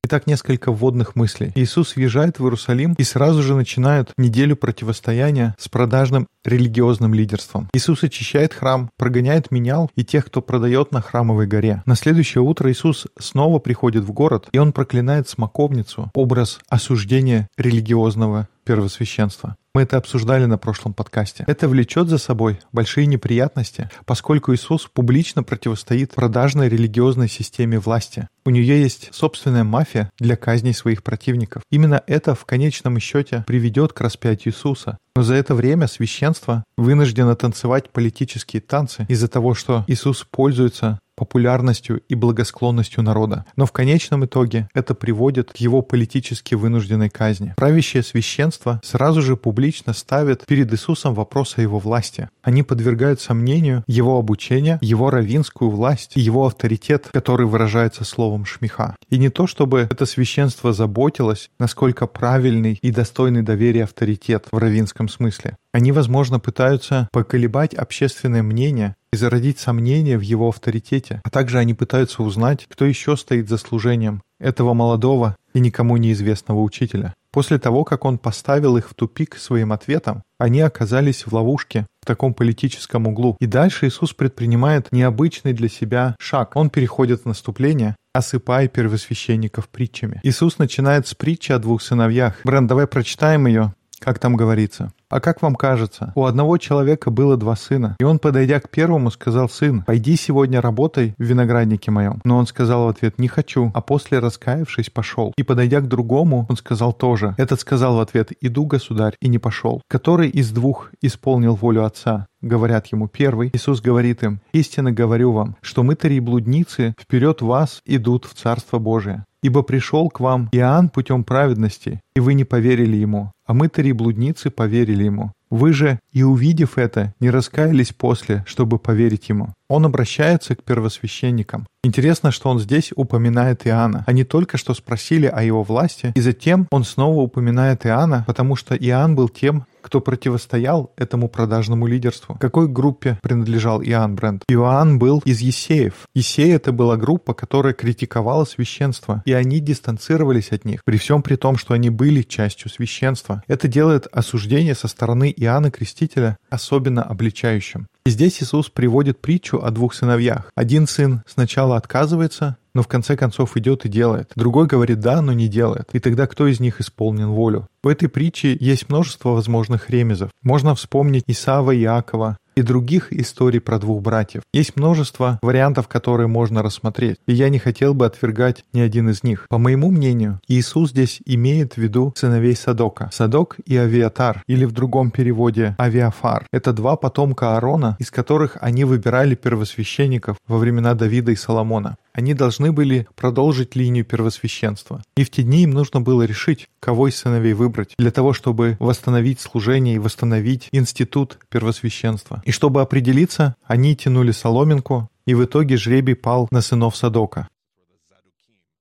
Итак, 0.06 0.28
несколько 0.28 0.72
вводных 0.72 1.16
мыслей. 1.18 1.52
Иисус 1.56 1.96
въезжает 1.96 2.40
в 2.40 2.44
Иерусалим 2.44 2.94
и 2.98 3.04
сразу 3.04 3.44
же 3.44 3.54
начинает 3.54 4.12
неделю 4.18 4.56
противостояния 4.56 5.56
с 5.60 5.68
продажным 5.68 6.26
религиозным 6.46 7.14
лидерством. 7.14 7.70
Иисус 7.74 8.04
очищает 8.04 8.54
храм, 8.54 8.90
прогоняет 8.98 9.52
менял 9.52 9.92
и 9.96 10.06
тех, 10.06 10.26
кто 10.26 10.42
продает 10.42 10.94
на 10.94 11.02
храмовой 11.02 11.48
горе. 11.48 11.84
На 11.86 11.96
следующее 11.96 12.42
утро 12.42 12.72
Иисус 12.72 13.08
снова 13.20 13.60
приходит 13.60 14.06
в 14.06 14.12
город, 14.14 14.48
и 14.54 14.58
он 14.58 14.72
проклинает 14.72 15.28
смоковницу, 15.28 16.10
образ 16.14 16.60
осуждения 16.70 17.50
религиозного 17.58 18.48
первосвященства. 18.70 19.56
Мы 19.74 19.82
это 19.82 19.98
обсуждали 19.98 20.46
на 20.46 20.60
прошлом 20.60 20.94
подкасте. 20.94 21.44
Это 21.48 21.68
влечет 21.68 22.08
за 22.08 22.20
собой 22.20 22.60
большие 22.72 23.08
неприятности, 23.08 23.90
поскольку 24.06 24.54
Иисус 24.54 24.88
публично 24.94 25.42
противостоит 25.42 26.14
продажной 26.14 26.70
религиозной 26.70 27.30
системе 27.30 27.80
власти. 27.80 28.28
У 28.46 28.52
нее 28.52 28.80
есть 28.80 29.10
собственная 29.12 29.64
мафия 29.64 30.12
для 30.20 30.36
казней 30.36 30.76
своих 30.76 31.02
противников. 31.02 31.64
Именно 31.72 32.04
это 32.06 32.36
в 32.36 32.46
конечном 32.46 33.00
счете 33.00 33.44
приведет 33.48 33.94
к 33.94 34.02
распятию 34.02 34.54
Иисуса. 34.54 35.00
Но 35.16 35.24
за 35.24 35.34
это 35.34 35.56
время 35.56 35.88
священство 35.88 36.64
вынуждено 36.78 37.36
танцевать 37.36 37.90
политические 37.90 38.62
танцы 38.62 39.06
из-за 39.10 39.28
того, 39.28 39.56
что 39.56 39.84
Иисус 39.88 40.28
пользуется 40.30 41.00
популярностью 41.20 42.02
и 42.08 42.16
благосклонностью 42.16 43.04
народа. 43.04 43.46
Но 43.58 43.66
в 43.66 43.74
конечном 43.74 44.24
итоге 44.24 44.70
это 44.74 44.96
приводит 44.96 45.52
к 45.52 45.58
его 45.58 45.82
политически 45.82 46.56
вынужденной 46.56 47.10
казни. 47.10 47.54
Правящее 47.58 48.04
священство 48.04 48.80
сразу 48.84 49.22
же 49.22 49.36
публично 49.36 49.92
ставит 49.92 50.46
перед 50.46 50.72
Иисусом 50.72 51.14
вопрос 51.14 51.58
о 51.58 51.62
его 51.62 51.78
власти. 51.78 52.30
Они 52.42 52.64
подвергают 52.64 53.20
сомнению 53.20 53.84
его 53.86 54.18
обучение, 54.18 54.80
его 54.82 55.10
равинскую 55.10 55.70
власть 55.70 56.14
его 56.16 56.46
авторитет, 56.46 57.10
который 57.12 57.48
выражается 57.48 58.06
словом 58.06 58.46
шмиха. 58.46 58.96
И 59.10 59.18
не 59.18 59.30
то, 59.30 59.46
чтобы 59.46 59.88
это 59.92 60.06
священство 60.06 60.72
заботилось, 60.72 61.50
насколько 61.60 62.08
правильный 62.08 62.80
и 62.82 62.92
достойный 62.92 63.42
доверия 63.42 63.84
авторитет 63.84 64.48
в 64.52 64.58
равинском 64.58 65.10
смысле. 65.10 65.58
Они, 65.74 65.92
возможно, 65.92 66.40
пытаются 66.40 67.10
поколебать 67.12 67.74
общественное 67.74 68.42
мнение 68.42 68.96
и 69.12 69.18
зародить 69.18 69.60
сомнения 69.60 70.18
в 70.18 70.22
его 70.22 70.50
авторитете, 70.50 71.22
а 71.24 71.30
также 71.30 71.58
они 71.58 71.74
пытаются 71.74 72.24
узнать, 72.24 72.68
кто 72.70 72.86
еще 72.86 73.18
стоит 73.18 73.50
за 73.50 73.58
служением 73.58 74.22
этого 74.40 74.74
молодого 74.74 75.36
и 75.54 75.60
никому 75.60 75.98
неизвестного 75.98 76.62
учителя. 76.62 77.14
После 77.32 77.60
того, 77.60 77.84
как 77.84 78.06
он 78.06 78.18
поставил 78.18 78.78
их 78.78 78.90
в 78.90 78.96
тупик 78.96 79.38
своим 79.38 79.72
ответом, 79.72 80.24
они 80.40 80.62
оказались 80.62 81.26
в 81.26 81.34
ловушке, 81.34 81.86
в 82.02 82.06
таком 82.06 82.34
политическом 82.34 83.08
углу. 83.08 83.38
И 83.40 83.46
дальше 83.46 83.88
Иисус 83.88 84.14
предпринимает 84.14 84.92
необычный 84.92 85.54
для 85.54 85.70
себя 85.70 86.16
шаг. 86.20 86.56
Он 86.56 86.70
переходит 86.70 87.22
в 87.22 87.26
наступление, 87.26 87.96
осыпая 88.14 88.68
первосвященников 88.68 89.70
притчами. 89.70 90.20
Иисус 90.24 90.58
начинает 90.58 91.08
с 91.08 91.14
притчи 91.14 91.52
о 91.52 91.60
двух 91.60 91.84
сыновьях. 91.84 92.42
Брэн, 92.44 92.66
давай 92.66 92.88
прочитаем 92.88 93.46
ее, 93.46 93.74
как 94.00 94.18
там 94.18 94.36
говорится. 94.36 94.92
А 95.10 95.20
как 95.20 95.42
вам 95.42 95.56
кажется, 95.56 96.14
у 96.14 96.26
одного 96.26 96.60
человека 96.60 97.10
было 97.10 97.36
два 97.36 97.56
сына, 97.56 97.96
и 98.00 98.04
он, 98.04 98.20
подойдя 98.20 98.60
к 98.60 98.70
первому, 98.70 99.10
сказал, 99.10 99.50
«Сын, 99.50 99.82
пойди 99.82 100.16
сегодня 100.16 100.62
работай 100.62 101.16
в 101.18 101.24
винограднике 101.24 101.90
моем». 101.90 102.22
Но 102.24 102.38
он 102.38 102.46
сказал 102.46 102.86
в 102.86 102.90
ответ, 102.90 103.18
«Не 103.18 103.28
хочу», 103.28 103.72
а 103.74 103.82
после, 103.82 104.20
раскаявшись, 104.20 104.92
пошел. 104.92 105.34
И, 105.36 105.42
подойдя 105.42 105.80
к 105.80 105.88
другому, 105.88 106.46
он 106.48 106.58
сказал 106.58 106.94
тоже. 106.94 107.34
Этот 107.40 107.60
сказал 107.60 107.96
в 107.96 108.00
ответ, 108.02 108.32
«Иду, 108.40 108.66
государь», 108.66 109.16
и 109.20 109.30
не 109.30 109.40
пошел. 109.40 109.82
Который 109.88 110.30
из 110.30 110.52
двух 110.52 110.92
исполнил 111.02 111.56
волю 111.56 111.86
отца? 111.86 112.28
Говорят 112.42 112.86
ему 112.88 113.08
первый. 113.08 113.50
Иисус 113.52 113.82
говорит 113.82 114.22
им, 114.22 114.42
«Истинно 114.54 114.92
говорю 114.92 115.32
вам, 115.32 115.56
что 115.62 115.82
мытари 115.82 116.16
и 116.16 116.20
блудницы 116.20 116.94
вперед 117.00 117.42
вас 117.42 117.82
идут 117.86 118.26
в 118.26 118.36
Царство 118.36 118.78
Божие. 118.78 119.26
Ибо 119.42 119.64
пришел 119.64 120.10
к 120.10 120.20
вам 120.20 120.50
Иоанн 120.52 120.90
путем 120.90 121.24
праведности, 121.24 122.02
и 122.14 122.20
вы 122.20 122.34
не 122.34 122.44
поверили 122.44 122.98
ему, 122.98 123.32
а 123.50 123.56
мы, 123.56 123.68
три 123.68 123.94
блудницы, 123.94 124.52
поверили 124.52 125.06
ему. 125.06 125.32
Вы 125.50 125.74
же, 125.74 126.00
и 126.12 126.22
увидев 126.22 126.78
это, 126.78 127.16
не 127.20 127.32
раскаялись 127.32 127.92
после, 127.92 128.44
чтобы 128.46 128.78
поверить 128.78 129.30
ему. 129.30 129.56
Он 129.70 129.86
обращается 129.86 130.56
к 130.56 130.64
первосвященникам. 130.64 131.68
Интересно, 131.84 132.32
что 132.32 132.50
он 132.50 132.60
здесь 132.60 132.92
упоминает 132.96 133.66
Иоанна. 133.66 134.04
Они 134.08 134.24
только 134.24 134.58
что 134.58 134.74
спросили 134.74 135.28
о 135.28 135.44
его 135.44 135.64
власти, 135.64 136.12
и 136.16 136.22
затем 136.22 136.68
он 136.72 136.84
снова 136.84 137.22
упоминает 137.22 137.86
Иоанна, 137.86 138.24
потому 138.28 138.56
что 138.56 138.76
Иоанн 138.76 139.16
был 139.16 139.30
тем, 139.30 139.66
кто 139.82 140.02
противостоял 140.02 140.92
этому 140.98 141.30
продажному 141.30 141.88
лидерству. 141.88 142.36
Какой 142.40 142.68
группе 142.68 143.18
принадлежал 143.22 143.82
Иоанн 143.82 144.16
Брент? 144.16 144.44
Иоанн 144.50 145.00
был 145.00 145.22
из 145.24 145.40
Есеев. 145.40 145.94
Есеи— 146.14 146.52
это 146.54 146.72
была 146.72 146.98
группа, 146.98 147.34
которая 147.34 147.74
критиковала 147.74 148.44
священство, 148.44 149.24
и 149.26 149.32
они 149.32 149.60
дистанцировались 149.60 150.52
от 150.52 150.66
них, 150.66 150.84
при 150.84 150.98
всем 150.98 151.22
при 151.22 151.36
том, 151.36 151.58
что 151.58 151.74
они 151.74 151.90
были 151.90 152.24
частью 152.24 152.70
священства. 152.70 153.42
Это 153.48 153.68
делает 153.68 154.08
осуждение 154.12 154.76
со 154.76 154.88
стороны 154.88 155.34
Иоанна 155.36 155.72
Крестителя 155.72 156.38
особенно 156.50 157.04
обличающим. 157.04 157.88
Здесь 158.06 158.42
Иисус 158.42 158.70
приводит 158.70 159.20
притчу 159.20 159.60
о 159.62 159.72
двух 159.72 159.94
сыновьях. 159.94 160.52
Один 160.56 160.88
сын 160.88 161.22
сначала 161.28 161.78
отказывается, 161.78 162.58
но 162.74 162.82
в 162.82 162.88
конце 162.88 163.16
концов 163.16 163.58
идет 163.58 163.86
и 163.86 163.90
делает. 163.90 164.32
Другой 164.36 164.68
говорит 164.68 165.00
«да», 165.00 165.22
но 165.22 165.34
не 165.34 165.48
делает. 165.48 165.90
И 165.94 166.00
тогда 166.00 166.28
кто 166.28 166.48
из 166.48 166.60
них 166.60 166.80
исполнен 166.82 167.28
волю? 167.28 167.68
В 167.84 167.88
этой 167.88 168.10
притче 168.10 168.58
есть 168.60 168.90
множество 168.90 169.30
возможных 169.30 169.90
ремезов. 169.90 170.32
Можно 170.42 170.76
вспомнить 170.76 171.24
Исава 171.28 171.72
и 171.72 171.82
Иакова, 171.82 172.38
и 172.60 172.62
других 172.62 173.14
историй 173.14 173.62
про 173.62 173.80
двух 173.80 174.02
братьев. 174.02 174.44
Есть 174.54 174.76
множество 174.76 175.40
вариантов, 175.42 175.88
которые 175.88 176.28
можно 176.28 176.62
рассмотреть, 176.62 177.18
и 177.26 177.34
я 177.34 177.50
не 177.50 177.58
хотел 177.58 177.94
бы 177.94 178.06
отвергать 178.06 178.66
ни 178.74 178.82
один 178.82 179.10
из 179.10 179.24
них. 179.24 179.46
По 179.50 179.58
моему 179.58 179.92
мнению, 179.92 180.40
Иисус 180.48 180.92
здесь 180.92 181.22
имеет 181.26 181.74
в 181.74 181.78
виду 181.78 182.14
сыновей 182.16 182.56
Садока. 182.56 183.10
Садок 183.14 183.58
и 183.66 183.78
Авиатар, 183.78 184.44
или 184.48 184.66
в 184.66 184.72
другом 184.72 185.12
переводе 185.12 185.76
Авиафар. 185.80 186.46
Это 186.52 186.74
два 186.74 186.98
потомка 186.98 187.56
Аарона, 187.56 187.96
из 188.00 188.12
которых 188.12 188.58
они 188.60 188.84
выбирали 188.84 189.36
первосвященников 189.36 190.38
во 190.48 190.58
времена 190.58 190.94
Давида 190.94 191.32
и 191.32 191.36
Соломона. 191.36 191.96
Они 192.20 192.34
должны 192.34 192.74
были 192.74 193.08
продолжить 193.16 193.78
линию 193.78 194.04
первосвященства. 194.04 195.02
И 195.16 195.24
в 195.24 195.30
те 195.30 195.42
дни 195.42 195.64
им 195.64 195.72
нужно 195.72 196.02
было 196.02 196.24
решить, 196.24 196.68
кого 196.82 197.08
из 197.08 197.16
сыновей 197.16 197.54
выбрать, 197.54 197.94
для 197.98 198.12
того, 198.12 198.34
чтобы 198.34 198.76
восстановить 198.82 199.40
служение 199.40 199.96
и 199.96 200.00
восстановить 200.00 200.68
институт 200.74 201.40
первосвященства. 201.48 202.42
И 202.44 202.52
чтобы 202.52 202.82
определиться, 202.82 203.56
они 203.64 203.96
тянули 203.96 204.32
соломинку, 204.32 205.08
и 205.26 205.34
в 205.34 205.46
итоге 205.46 205.78
жребий 205.78 206.16
пал 206.16 206.50
на 206.52 206.60
сынов 206.60 206.98
Садока. 206.98 207.48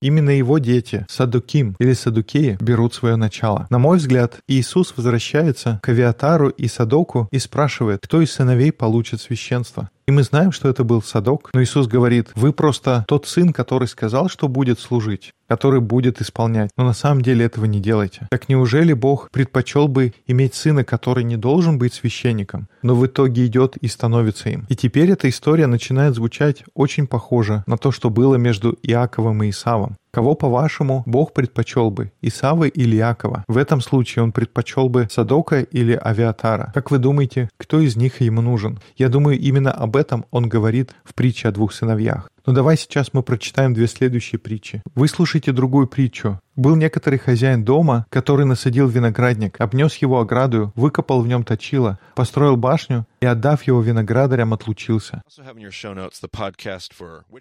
Именно 0.01 0.29
его 0.29 0.59
дети, 0.59 1.05
Садуким 1.09 1.75
или 1.77 1.91
Садукеи, 1.91 2.57
берут 2.61 2.93
свое 2.93 3.17
начало. 3.17 3.67
На 3.69 3.79
мой 3.79 3.97
взгляд, 3.97 4.39
Иисус 4.47 4.93
возвращается 4.95 5.79
к 5.83 5.89
Авиатару 5.89 6.47
и 6.47 6.67
Садоку 6.67 7.27
и 7.31 7.39
спрашивает, 7.39 7.99
кто 8.01 8.21
из 8.21 8.31
сыновей 8.31 8.71
получит 8.71 9.19
священство. 9.19 9.89
И 10.09 10.11
мы 10.11 10.23
знаем, 10.23 10.51
что 10.51 10.67
это 10.67 10.83
был 10.83 11.03
Садок, 11.03 11.51
но 11.53 11.61
Иисус 11.61 11.85
говорит, 11.85 12.31
вы 12.33 12.51
просто 12.51 13.05
тот 13.07 13.27
сын, 13.27 13.53
который 13.53 13.87
сказал, 13.87 14.27
что 14.27 14.47
будет 14.47 14.79
служить, 14.79 15.35
который 15.49 15.81
будет 15.81 16.21
исполнять. 16.21 16.69
Но 16.77 16.85
на 16.85 16.93
самом 16.93 17.21
деле 17.21 17.45
этого 17.45 17.65
не 17.65 17.79
делайте. 17.79 18.27
Так 18.29 18.47
неужели 18.47 18.93
Бог 18.93 19.29
предпочел 19.31 19.87
бы 19.87 20.13
иметь 20.27 20.53
сына, 20.53 20.83
который 20.85 21.23
не 21.23 21.35
должен 21.35 21.77
быть 21.77 21.93
священником, 21.93 22.69
но 22.83 22.95
в 22.95 23.05
итоге 23.05 23.45
идет 23.45 23.75
и 23.77 23.87
становится 23.87 24.49
им? 24.49 24.65
И 24.69 24.75
теперь 24.75 25.11
эта 25.11 25.27
история 25.27 25.67
начинает 25.67 26.15
звучать 26.15 26.63
очень 26.75 27.07
похоже 27.07 27.63
на 27.65 27.77
то, 27.77 27.91
что 27.91 28.09
было 28.09 28.35
между 28.35 28.77
Иаковом 28.83 29.43
и 29.43 29.49
Исавом. 29.49 29.97
Кого, 30.11 30.33
по-вашему, 30.33 31.03
Бог 31.05 31.33
предпочел 31.33 31.91
бы, 31.91 32.11
Исавы 32.21 32.67
или 32.69 32.95
Иакова? 32.95 33.43
В 33.47 33.57
этом 33.57 33.79
случае 33.79 34.23
он 34.23 34.31
предпочел 34.31 34.89
бы 34.89 35.07
Садока 35.11 35.61
или 35.61 35.93
Авиатара. 35.93 36.71
Как 36.73 36.89
вы 36.89 36.97
думаете, 36.97 37.49
кто 37.57 37.79
из 37.79 37.95
них 37.95 38.21
ему 38.21 38.41
нужен? 38.41 38.79
Я 38.97 39.09
думаю, 39.09 39.37
именно 39.37 39.71
об 39.71 39.95
этом 39.95 40.25
он 40.31 40.49
говорит 40.49 40.95
в 41.03 41.13
притче 41.13 41.49
о 41.49 41.51
двух 41.51 41.73
сыновьях. 41.73 42.29
Но 42.49 42.55
давай 42.55 42.77
сейчас 42.77 43.13
мы 43.13 43.21
прочитаем 43.21 43.75
две 43.75 43.85
следующие 43.85 44.39
притчи. 44.39 44.81
Выслушайте 44.95 45.51
другую 45.51 45.85
притчу. 45.85 46.39
Был 46.59 46.75
некоторый 46.75 47.17
хозяин 47.17 47.63
дома, 47.63 48.05
который 48.09 48.45
насадил 48.45 48.89
виноградник, 48.89 49.61
обнес 49.61 49.95
его 49.95 50.19
ограду, 50.19 50.73
выкопал 50.75 51.21
в 51.21 51.27
нем 51.27 51.45
точило, 51.45 51.99
построил 52.15 52.57
башню 52.57 53.05
и, 53.21 53.25
отдав 53.25 53.63
его 53.63 53.79
виноградарям, 53.79 54.53
отлучился. 54.53 55.23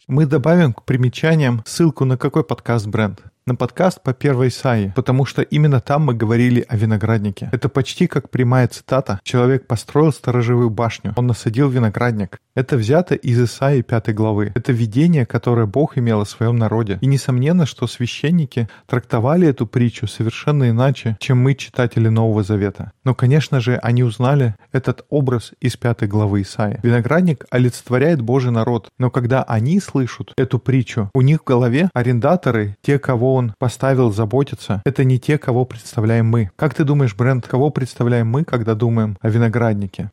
Мы 0.07 0.27
добавим 0.27 0.73
к 0.73 0.85
примечаниям 0.85 1.65
ссылку 1.67 2.05
на 2.05 2.17
какой 2.17 2.45
подкаст 2.45 2.87
бренд 2.87 3.21
на 3.49 3.57
подкаст 3.57 4.03
по 4.03 4.13
первой 4.13 4.49
Исаии, 4.49 4.93
потому 4.95 5.25
что 5.25 5.41
именно 5.41 5.81
там 5.81 6.03
мы 6.03 6.13
говорили 6.13 6.67
о 6.69 6.77
винограднике. 6.77 7.49
Это 7.51 7.71
почти 7.71 8.07
как 8.07 8.29
прямая 8.29 8.69
цитата. 8.69 9.21
Человек 9.25 9.67
построил 9.67 10.13
сторожевую 10.13 10.69
башню, 10.69 11.15
он 11.17 11.27
насадил 11.27 11.71
виноградник. 11.71 12.39
Это 12.55 12.77
взято 12.77 13.15
из 13.15 13.41
Исаии 13.41 13.81
5 13.81 14.15
главы. 14.15 14.53
Это 14.55 14.73
видение, 14.73 15.25
которое 15.25 15.67
Бог 15.67 15.97
имел 15.97 16.21
о 16.21 16.27
своем 16.27 16.57
народе. 16.57 16.99
И 17.01 17.07
несомненно, 17.07 17.65
что 17.65 17.87
священники 17.87 18.69
трактовали 18.87 19.08
эту 19.13 19.67
притчу 19.67 20.07
совершенно 20.07 20.71
иначе, 20.71 21.17
чем 21.21 21.39
мы, 21.39 21.55
читатели 21.55 22.09
Нового 22.09 22.43
Завета. 22.43 22.93
Но, 23.05 23.15
конечно 23.15 23.61
же, 23.61 23.77
они 23.77 24.03
узнали 24.03 24.55
этот 24.73 25.05
образ 25.09 25.53
из 25.61 25.77
5 25.77 26.09
главы 26.09 26.43
Исаии. 26.43 26.81
Виноградник 26.83 27.45
олицетворяет 27.51 28.21
Божий 28.21 28.53
народ, 28.53 28.89
но 28.99 29.11
когда 29.11 29.43
они 29.43 29.81
слышат 29.81 30.33
эту 30.37 30.59
притчу, 30.59 31.11
у 31.15 31.21
них 31.21 31.41
в 31.41 31.45
голове 31.45 31.91
арендаторы, 31.95 32.77
те, 32.83 32.99
кого 32.99 33.35
он 33.35 33.55
поставил 33.59 34.13
заботиться, 34.13 34.83
это 34.85 35.05
не 35.05 35.19
те, 35.19 35.39
кого 35.39 35.65
представляем 35.65 36.27
мы. 36.27 36.51
Как 36.57 36.75
ты 36.75 36.85
думаешь, 36.85 37.15
Брент, 37.15 37.47
кого 37.47 37.71
представляем 37.71 38.29
мы, 38.29 38.45
когда 38.45 38.75
думаем 38.75 39.17
о 39.21 39.29
винограднике? 39.29 40.11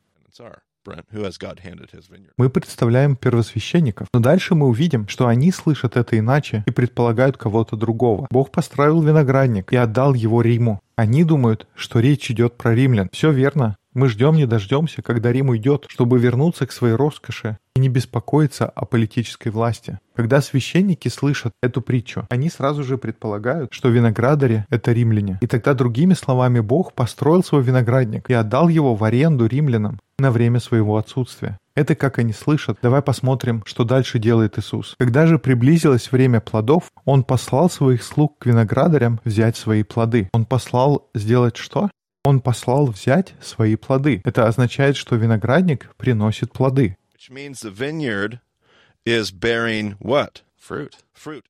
Мы 2.37 2.49
представляем 2.49 3.15
первосвященников, 3.15 4.07
но 4.13 4.19
дальше 4.19 4.55
мы 4.55 4.67
увидим, 4.67 5.07
что 5.07 5.27
они 5.27 5.51
слышат 5.51 5.97
это 5.97 6.17
иначе 6.17 6.63
и 6.67 6.71
предполагают 6.71 7.37
кого-то 7.37 7.75
другого. 7.75 8.27
Бог 8.29 8.51
построил 8.51 9.01
виноградник 9.01 9.73
и 9.73 9.75
отдал 9.75 10.13
его 10.13 10.41
Риму. 10.41 10.81
Они 10.95 11.23
думают, 11.23 11.67
что 11.75 11.99
речь 11.99 12.31
идет 12.31 12.55
про 12.55 12.73
римлян. 12.73 13.09
Все 13.11 13.31
верно. 13.31 13.77
Мы 13.95 14.09
ждем 14.09 14.35
не 14.35 14.45
дождемся, 14.45 15.01
когда 15.01 15.31
Рим 15.31 15.47
уйдет, 15.47 15.85
чтобы 15.87 16.19
вернуться 16.19 16.67
к 16.67 16.73
своей 16.73 16.95
роскоши 16.95 17.57
и 17.77 17.79
не 17.79 17.87
беспокоиться 17.87 18.65
о 18.65 18.83
политической 18.83 19.47
власти. 19.47 19.99
Когда 20.13 20.41
священники 20.41 21.07
слышат 21.07 21.53
эту 21.63 21.81
притчу, 21.81 22.27
они 22.29 22.49
сразу 22.49 22.83
же 22.83 22.97
предполагают, 22.97 23.73
что 23.73 23.87
виноградари— 23.87 24.65
это 24.69 24.91
римляне. 24.91 25.39
И 25.41 25.47
тогда, 25.47 25.73
другими 25.73 26.13
словами, 26.13 26.59
Бог 26.59 26.91
построил 26.91 27.41
свой 27.41 27.63
виноградник 27.63 28.29
и 28.29 28.33
отдал 28.33 28.67
его 28.67 28.95
в 28.95 29.03
аренду 29.05 29.45
римлянам 29.45 30.01
на 30.19 30.29
время 30.29 30.59
своего 30.59 30.97
отсутствия. 30.97 31.57
Это 31.73 31.95
как 31.95 32.19
они 32.19 32.33
слышат. 32.33 32.79
Давай 32.81 33.01
посмотрим, 33.01 33.63
что 33.65 33.85
дальше 33.85 34.19
делает 34.19 34.57
Иисус. 34.57 34.95
Когда 34.99 35.25
же 35.25 35.39
приблизилось 35.39 36.11
время 36.11 36.41
плодов, 36.41 36.91
Он 37.05 37.23
послал 37.23 37.69
своих 37.69 38.03
слуг 38.03 38.39
к 38.39 38.45
виноградарям 38.45 39.21
взять 39.23 39.55
свои 39.55 39.83
плоды. 39.83 40.29
Он 40.33 40.43
послал 40.45 41.09
сделать 41.13 41.55
что? 41.55 41.89
Он 42.25 42.41
послал 42.41 42.87
взять 42.87 43.35
свои 43.39 43.75
плоды. 43.75 44.21
Это 44.25 44.47
означает, 44.47 44.97
что 44.97 45.15
виноградник 45.15 45.93
приносит 45.95 46.51
плоды. 46.51 46.97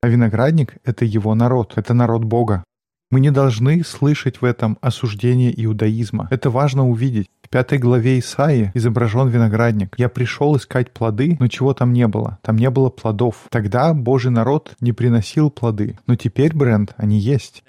А 0.02 0.08
виноградник— 0.08 0.76
это 0.84 1.06
его 1.06 1.34
народ, 1.34 1.72
это 1.76 1.94
народ 1.94 2.24
Бога. 2.24 2.62
Мы 3.10 3.20
не 3.20 3.30
должны 3.30 3.82
слышать 3.84 4.42
в 4.42 4.44
этом 4.44 4.76
осуждение 4.82 5.50
иудаизма. 5.64 6.28
Это 6.30 6.50
важно 6.50 6.86
увидеть. 6.86 7.30
В 7.40 7.48
пятой 7.48 7.78
главе 7.78 8.18
Исаии 8.18 8.70
изображен 8.74 9.28
виноградник. 9.28 9.94
«Я 9.96 10.10
пришел 10.10 10.56
искать 10.58 10.92
плоды, 10.92 11.38
но 11.40 11.48
чего 11.48 11.72
там 11.72 11.94
не 11.94 12.06
было? 12.06 12.38
Там 12.42 12.56
не 12.56 12.68
было 12.68 12.90
плодов. 12.90 13.46
Тогда 13.48 13.94
Божий 13.94 14.30
народ 14.30 14.74
не 14.80 14.92
приносил 14.92 15.50
плоды. 15.50 15.98
Но 16.06 16.16
теперь, 16.16 16.54
Брент, 16.54 16.92
они 16.98 17.18
есть. 17.18 17.62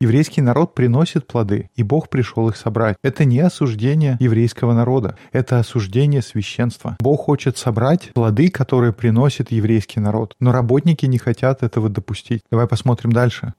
Еврейский 0.00 0.40
народ 0.40 0.74
приносит 0.74 1.26
плоды, 1.26 1.70
и 1.74 1.82
Бог 1.82 2.08
пришел 2.08 2.48
их 2.48 2.56
собрать. 2.56 2.96
Это 3.02 3.24
не 3.24 3.40
осуждение 3.40 4.16
еврейского 4.20 4.72
народа, 4.72 5.18
это 5.32 5.58
осуждение 5.58 6.22
священства. 6.22 6.96
Бог 7.00 7.22
хочет 7.22 7.58
собрать 7.58 8.12
плоды, 8.14 8.50
которые 8.50 8.92
приносит 8.92 9.50
еврейский 9.50 10.00
народ, 10.00 10.34
но 10.38 10.52
работники 10.52 11.06
не 11.06 11.18
хотят 11.18 11.62
этого 11.62 11.88
допустить. 11.88 12.42
Давай 12.50 12.68
посмотрим 12.68 13.12
дальше. 13.12 13.54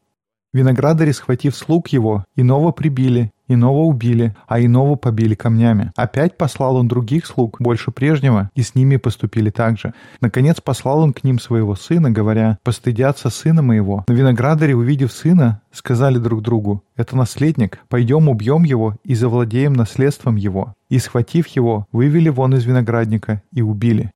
Виноградари, 0.56 1.12
схватив 1.12 1.54
слуг 1.54 1.90
его, 1.90 2.24
иного 2.38 2.72
прибили, 2.72 3.32
иного 3.50 3.80
убили, 3.80 4.34
а 4.48 4.62
иного 4.62 4.96
побили 4.96 5.36
камнями. 5.36 5.92
Опять 5.98 6.38
послал 6.38 6.78
он 6.78 6.88
других 6.88 7.26
слуг, 7.26 7.58
больше 7.60 7.92
прежнего, 7.92 8.50
и 8.56 8.62
с 8.62 8.74
ними 8.74 8.96
поступили 8.96 9.50
так 9.50 9.78
же. 9.78 9.94
Наконец 10.22 10.62
послал 10.62 11.00
он 11.00 11.12
к 11.12 11.26
ним 11.26 11.40
своего 11.40 11.76
сына, 11.76 12.10
говоря, 12.10 12.58
«Постыдятся 12.64 13.30
сына 13.30 13.62
моего». 13.62 14.06
Но 14.08 14.14
виноградари, 14.14 14.72
увидев 14.72 15.12
сына, 15.12 15.60
сказали 15.74 16.20
друг 16.20 16.42
другу, 16.42 16.86
«Это 16.96 17.18
наследник, 17.18 17.80
пойдем 17.90 18.30
убьем 18.30 18.64
его 18.64 18.96
и 19.04 19.14
завладеем 19.14 19.74
наследством 19.74 20.38
его». 20.38 20.74
И, 20.88 21.00
схватив 21.00 21.48
его, 21.48 21.86
вывели 21.92 22.30
вон 22.30 22.56
из 22.56 22.64
виноградника 22.64 23.42
и 23.52 23.62
убили. 23.62 24.12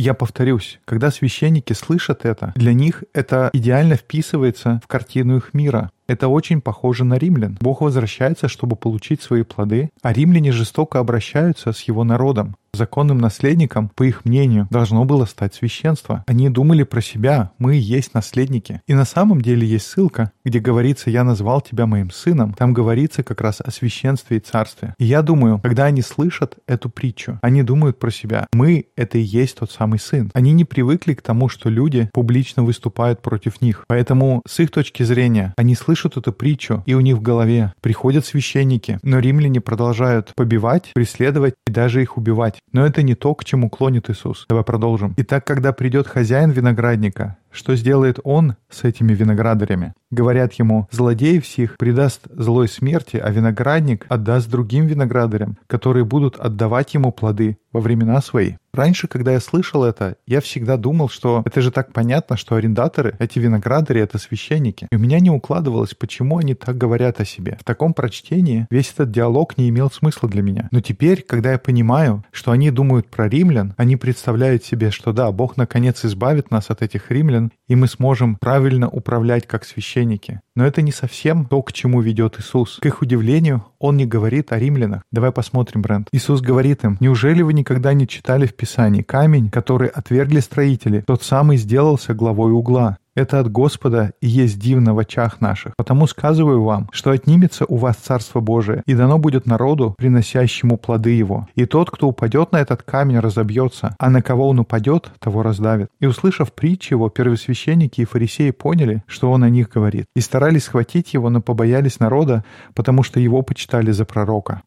Я 0.00 0.14
повторюсь, 0.14 0.80
когда 0.86 1.10
священники 1.10 1.74
слышат 1.74 2.24
это, 2.24 2.54
для 2.56 2.72
них 2.72 3.04
это 3.12 3.50
идеально 3.52 3.96
вписывается 3.96 4.80
в 4.82 4.86
картину 4.86 5.36
их 5.36 5.52
мира. 5.52 5.90
Это 6.06 6.28
очень 6.28 6.62
похоже 6.62 7.04
на 7.04 7.18
римлян. 7.18 7.58
Бог 7.60 7.82
возвращается, 7.82 8.48
чтобы 8.48 8.76
получить 8.76 9.20
свои 9.20 9.42
плоды, 9.42 9.90
а 10.00 10.14
римляне 10.14 10.52
жестоко 10.52 11.00
обращаются 11.00 11.74
с 11.74 11.82
его 11.82 12.02
народом. 12.02 12.56
Законным 12.72 13.18
наследником, 13.18 13.90
по 13.94 14.04
их 14.04 14.24
мнению, 14.24 14.66
должно 14.70 15.04
было 15.04 15.24
стать 15.24 15.54
священство. 15.54 16.24
Они 16.26 16.48
думали 16.48 16.84
про 16.84 17.00
себя, 17.02 17.50
мы 17.58 17.74
есть 17.74 18.14
наследники. 18.14 18.80
И 18.86 18.94
на 18.94 19.04
самом 19.04 19.40
деле 19.40 19.66
есть 19.66 19.86
ссылка, 19.86 20.32
где 20.44 20.60
говорится 20.60 21.10
«Я 21.10 21.24
назвал 21.24 21.60
тебя 21.60 21.86
моим 21.86 22.10
сыном». 22.10 22.54
Там 22.54 22.72
говорится 22.72 23.22
как 23.22 23.40
раз 23.40 23.60
о 23.60 23.70
священстве 23.70 24.38
и 24.38 24.40
царстве. 24.40 24.94
И 24.98 25.04
я 25.04 25.22
думаю, 25.22 25.60
когда 25.62 25.84
они 25.84 26.00
слышат 26.00 26.58
эту 26.66 26.88
притчу, 26.88 27.38
они 27.42 27.62
думают 27.62 27.98
про 27.98 28.10
себя 28.10 28.46
«Мы— 28.54 28.86
это 28.96 29.18
и 29.18 29.22
есть 29.22 29.58
тот 29.58 29.70
самый 29.70 29.98
сын». 29.98 30.30
Они 30.32 30.52
не 30.52 30.64
привыкли 30.64 31.14
к 31.14 31.22
тому, 31.22 31.48
что 31.48 31.68
люди 31.68 32.08
публично 32.14 32.62
выступают 32.62 33.20
против 33.20 33.60
них. 33.60 33.84
Поэтому 33.88 34.42
с 34.46 34.60
их 34.60 34.70
точки 34.70 35.02
зрения 35.02 35.54
они 35.56 35.74
слышат 35.74 36.16
эту 36.16 36.32
притчу, 36.32 36.82
и 36.86 36.94
у 36.94 37.00
них 37.00 37.16
в 37.16 37.22
голове 37.22 37.74
приходят 37.80 38.24
священники, 38.24 38.98
но 39.02 39.18
римляне 39.18 39.60
продолжают 39.60 40.32
побивать, 40.36 40.92
преследовать 40.94 41.54
и 41.66 41.70
даже 41.70 42.00
их 42.00 42.16
убивать. 42.16 42.59
Но 42.72 42.86
это 42.86 43.02
не 43.02 43.14
то, 43.14 43.34
к 43.34 43.44
чему 43.44 43.68
клонит 43.68 44.10
Иисус. 44.10 44.46
Давай 44.48 44.64
продолжим. 44.64 45.14
Итак, 45.16 45.44
когда 45.44 45.72
придет 45.72 46.06
хозяин 46.06 46.50
виноградника, 46.50 47.36
что 47.50 47.74
сделает 47.76 48.18
он 48.24 48.56
с 48.68 48.84
этими 48.84 49.12
виноградарями? 49.12 49.94
Говорят 50.10 50.54
ему, 50.54 50.88
злодей 50.90 51.40
всех 51.40 51.76
предаст 51.76 52.26
злой 52.30 52.68
смерти, 52.68 53.16
а 53.16 53.30
виноградник 53.30 54.06
отдаст 54.08 54.50
другим 54.50 54.86
виноградарям, 54.86 55.56
которые 55.66 56.04
будут 56.04 56.36
отдавать 56.36 56.94
ему 56.94 57.12
плоды 57.12 57.58
во 57.72 57.80
времена 57.80 58.20
свои. 58.20 58.54
Раньше, 58.72 59.08
когда 59.08 59.32
я 59.32 59.40
слышал 59.40 59.84
это, 59.84 60.16
я 60.26 60.40
всегда 60.40 60.76
думал, 60.76 61.08
что 61.08 61.42
это 61.44 61.60
же 61.60 61.70
так 61.70 61.92
понятно, 61.92 62.36
что 62.36 62.54
арендаторы, 62.54 63.16
эти 63.18 63.38
виноградари— 63.38 64.00
это 64.02 64.18
священники. 64.18 64.86
И 64.90 64.96
у 64.96 64.98
меня 64.98 65.18
не 65.18 65.30
укладывалось, 65.30 65.94
почему 65.94 66.38
они 66.38 66.54
так 66.54 66.78
говорят 66.78 67.20
о 67.20 67.24
себе. 67.24 67.58
В 67.60 67.64
таком 67.64 67.94
прочтении 67.94 68.66
весь 68.70 68.92
этот 68.92 69.10
диалог 69.10 69.58
не 69.58 69.68
имел 69.68 69.90
смысла 69.90 70.28
для 70.28 70.42
меня. 70.42 70.68
Но 70.70 70.80
теперь, 70.80 71.22
когда 71.22 71.52
я 71.52 71.58
понимаю, 71.58 72.24
что 72.30 72.52
они 72.52 72.70
думают 72.70 73.08
про 73.08 73.28
римлян, 73.28 73.74
они 73.76 73.96
представляют 73.96 74.64
себе, 74.64 74.90
что 74.90 75.12
да, 75.12 75.30
Бог 75.32 75.56
наконец 75.56 76.04
избавит 76.04 76.50
нас 76.50 76.70
от 76.70 76.82
этих 76.82 77.10
римлян, 77.10 77.39
и 77.68 77.76
мы 77.76 77.86
сможем 77.86 78.36
правильно 78.36 78.88
управлять 78.88 79.46
как 79.46 79.64
священники. 79.64 80.40
Но 80.54 80.66
это 80.66 80.82
не 80.82 80.92
совсем 80.92 81.46
то, 81.46 81.62
к 81.62 81.72
чему 81.72 82.00
ведет 82.00 82.38
Иисус. 82.38 82.78
К 82.80 82.86
их 82.86 83.00
удивлению, 83.02 83.64
Он 83.78 83.96
не 83.96 84.06
говорит 84.06 84.52
о 84.52 84.58
римлянах. 84.58 85.02
Давай 85.10 85.32
посмотрим, 85.32 85.82
Брент. 85.82 86.08
Иисус 86.12 86.40
говорит 86.40 86.84
им, 86.84 86.96
«Неужели 87.00 87.42
вы 87.42 87.52
никогда 87.52 87.94
не 87.94 88.06
читали 88.06 88.46
в 88.46 88.54
Писании 88.54 89.02
камень, 89.02 89.50
который 89.50 89.88
отвергли 89.88 90.40
строители, 90.40 91.02
тот 91.06 91.22
самый 91.22 91.56
сделался 91.56 92.14
главой 92.14 92.52
угла?» 92.52 92.98
Это 93.20 93.38
от 93.38 93.52
Господа 93.52 94.14
и 94.22 94.28
есть 94.28 94.58
дивно 94.58 94.94
в 94.94 94.98
очах 94.98 95.42
наших. 95.42 95.74
Потому 95.76 96.06
сказываю 96.06 96.62
вам, 96.62 96.88
что 96.90 97.10
отнимется 97.10 97.66
у 97.66 97.76
вас 97.76 97.96
Царство 97.96 98.40
Божие, 98.40 98.82
и 98.86 98.94
дано 98.94 99.18
будет 99.18 99.44
народу, 99.44 99.94
приносящему 99.98 100.78
плоды 100.78 101.10
его. 101.10 101.46
И 101.54 101.66
тот, 101.66 101.90
кто 101.90 102.08
упадет 102.08 102.52
на 102.52 102.62
этот 102.62 102.82
камень, 102.82 103.18
разобьется, 103.18 103.94
а 103.98 104.08
на 104.08 104.22
кого 104.22 104.48
он 104.48 104.60
упадет, 104.60 105.12
того 105.18 105.42
раздавит. 105.42 105.90
И 106.00 106.06
услышав 106.06 106.54
притчи 106.54 106.94
его, 106.94 107.10
первосвященники 107.10 108.00
и 108.00 108.06
фарисеи 108.06 108.52
поняли, 108.52 109.02
что 109.06 109.30
он 109.30 109.44
о 109.44 109.50
них 109.50 109.68
говорит, 109.68 110.06
и 110.16 110.20
старались 110.20 110.64
схватить 110.64 111.12
его, 111.12 111.28
но 111.28 111.42
побоялись 111.42 112.00
народа, 112.00 112.42
потому 112.74 113.02
что 113.02 113.20
его 113.20 113.42
почитали 113.42 113.90
за 113.90 114.06
пророка. 114.06 114.62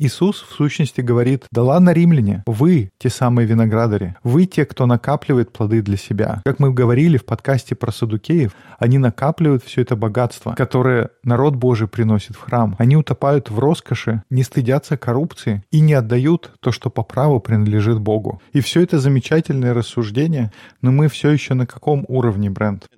Иисус 0.00 0.42
в 0.42 0.52
сущности 0.52 1.00
говорит, 1.00 1.44
да 1.52 1.62
ладно, 1.62 1.90
римляне, 1.90 2.42
вы 2.44 2.90
те 2.98 3.08
самые 3.08 3.46
виноградари, 3.46 4.16
вы 4.24 4.46
те, 4.46 4.64
кто 4.64 4.86
накапливает 4.86 5.52
плоды 5.52 5.80
для 5.80 5.96
себя. 5.96 6.42
Как 6.44 6.58
мы 6.58 6.72
говорили 6.72 7.18
в 7.18 7.24
подкасте 7.24 7.76
про 7.76 7.92
садукеев, 7.92 8.50
они 8.80 8.98
накапливают 8.98 9.62
все 9.62 9.82
это 9.82 9.94
богатство, 9.94 10.54
которое 10.54 11.10
народ 11.22 11.54
Божий 11.54 11.86
приносит 11.86 12.34
в 12.34 12.40
храм. 12.40 12.74
Они 12.80 12.96
утопают 12.96 13.48
в 13.48 13.60
роскоши, 13.60 14.24
не 14.28 14.42
стыдятся 14.42 14.96
коррупции 14.96 15.62
и 15.70 15.78
не 15.78 15.94
отдают 15.94 16.52
то, 16.58 16.72
что 16.72 16.90
по 16.90 17.04
праву 17.04 17.38
принадлежит 17.38 18.00
Богу. 18.00 18.42
И 18.52 18.60
все 18.60 18.80
это 18.82 18.98
замечательное 18.98 19.72
рассуждение, 19.72 20.50
но 20.80 20.90
мы 20.90 21.06
все 21.06 21.30
еще 21.30 21.54
на 21.54 21.66
каком 21.66 22.04
уровне, 22.08 22.50
Брент? 22.50 22.88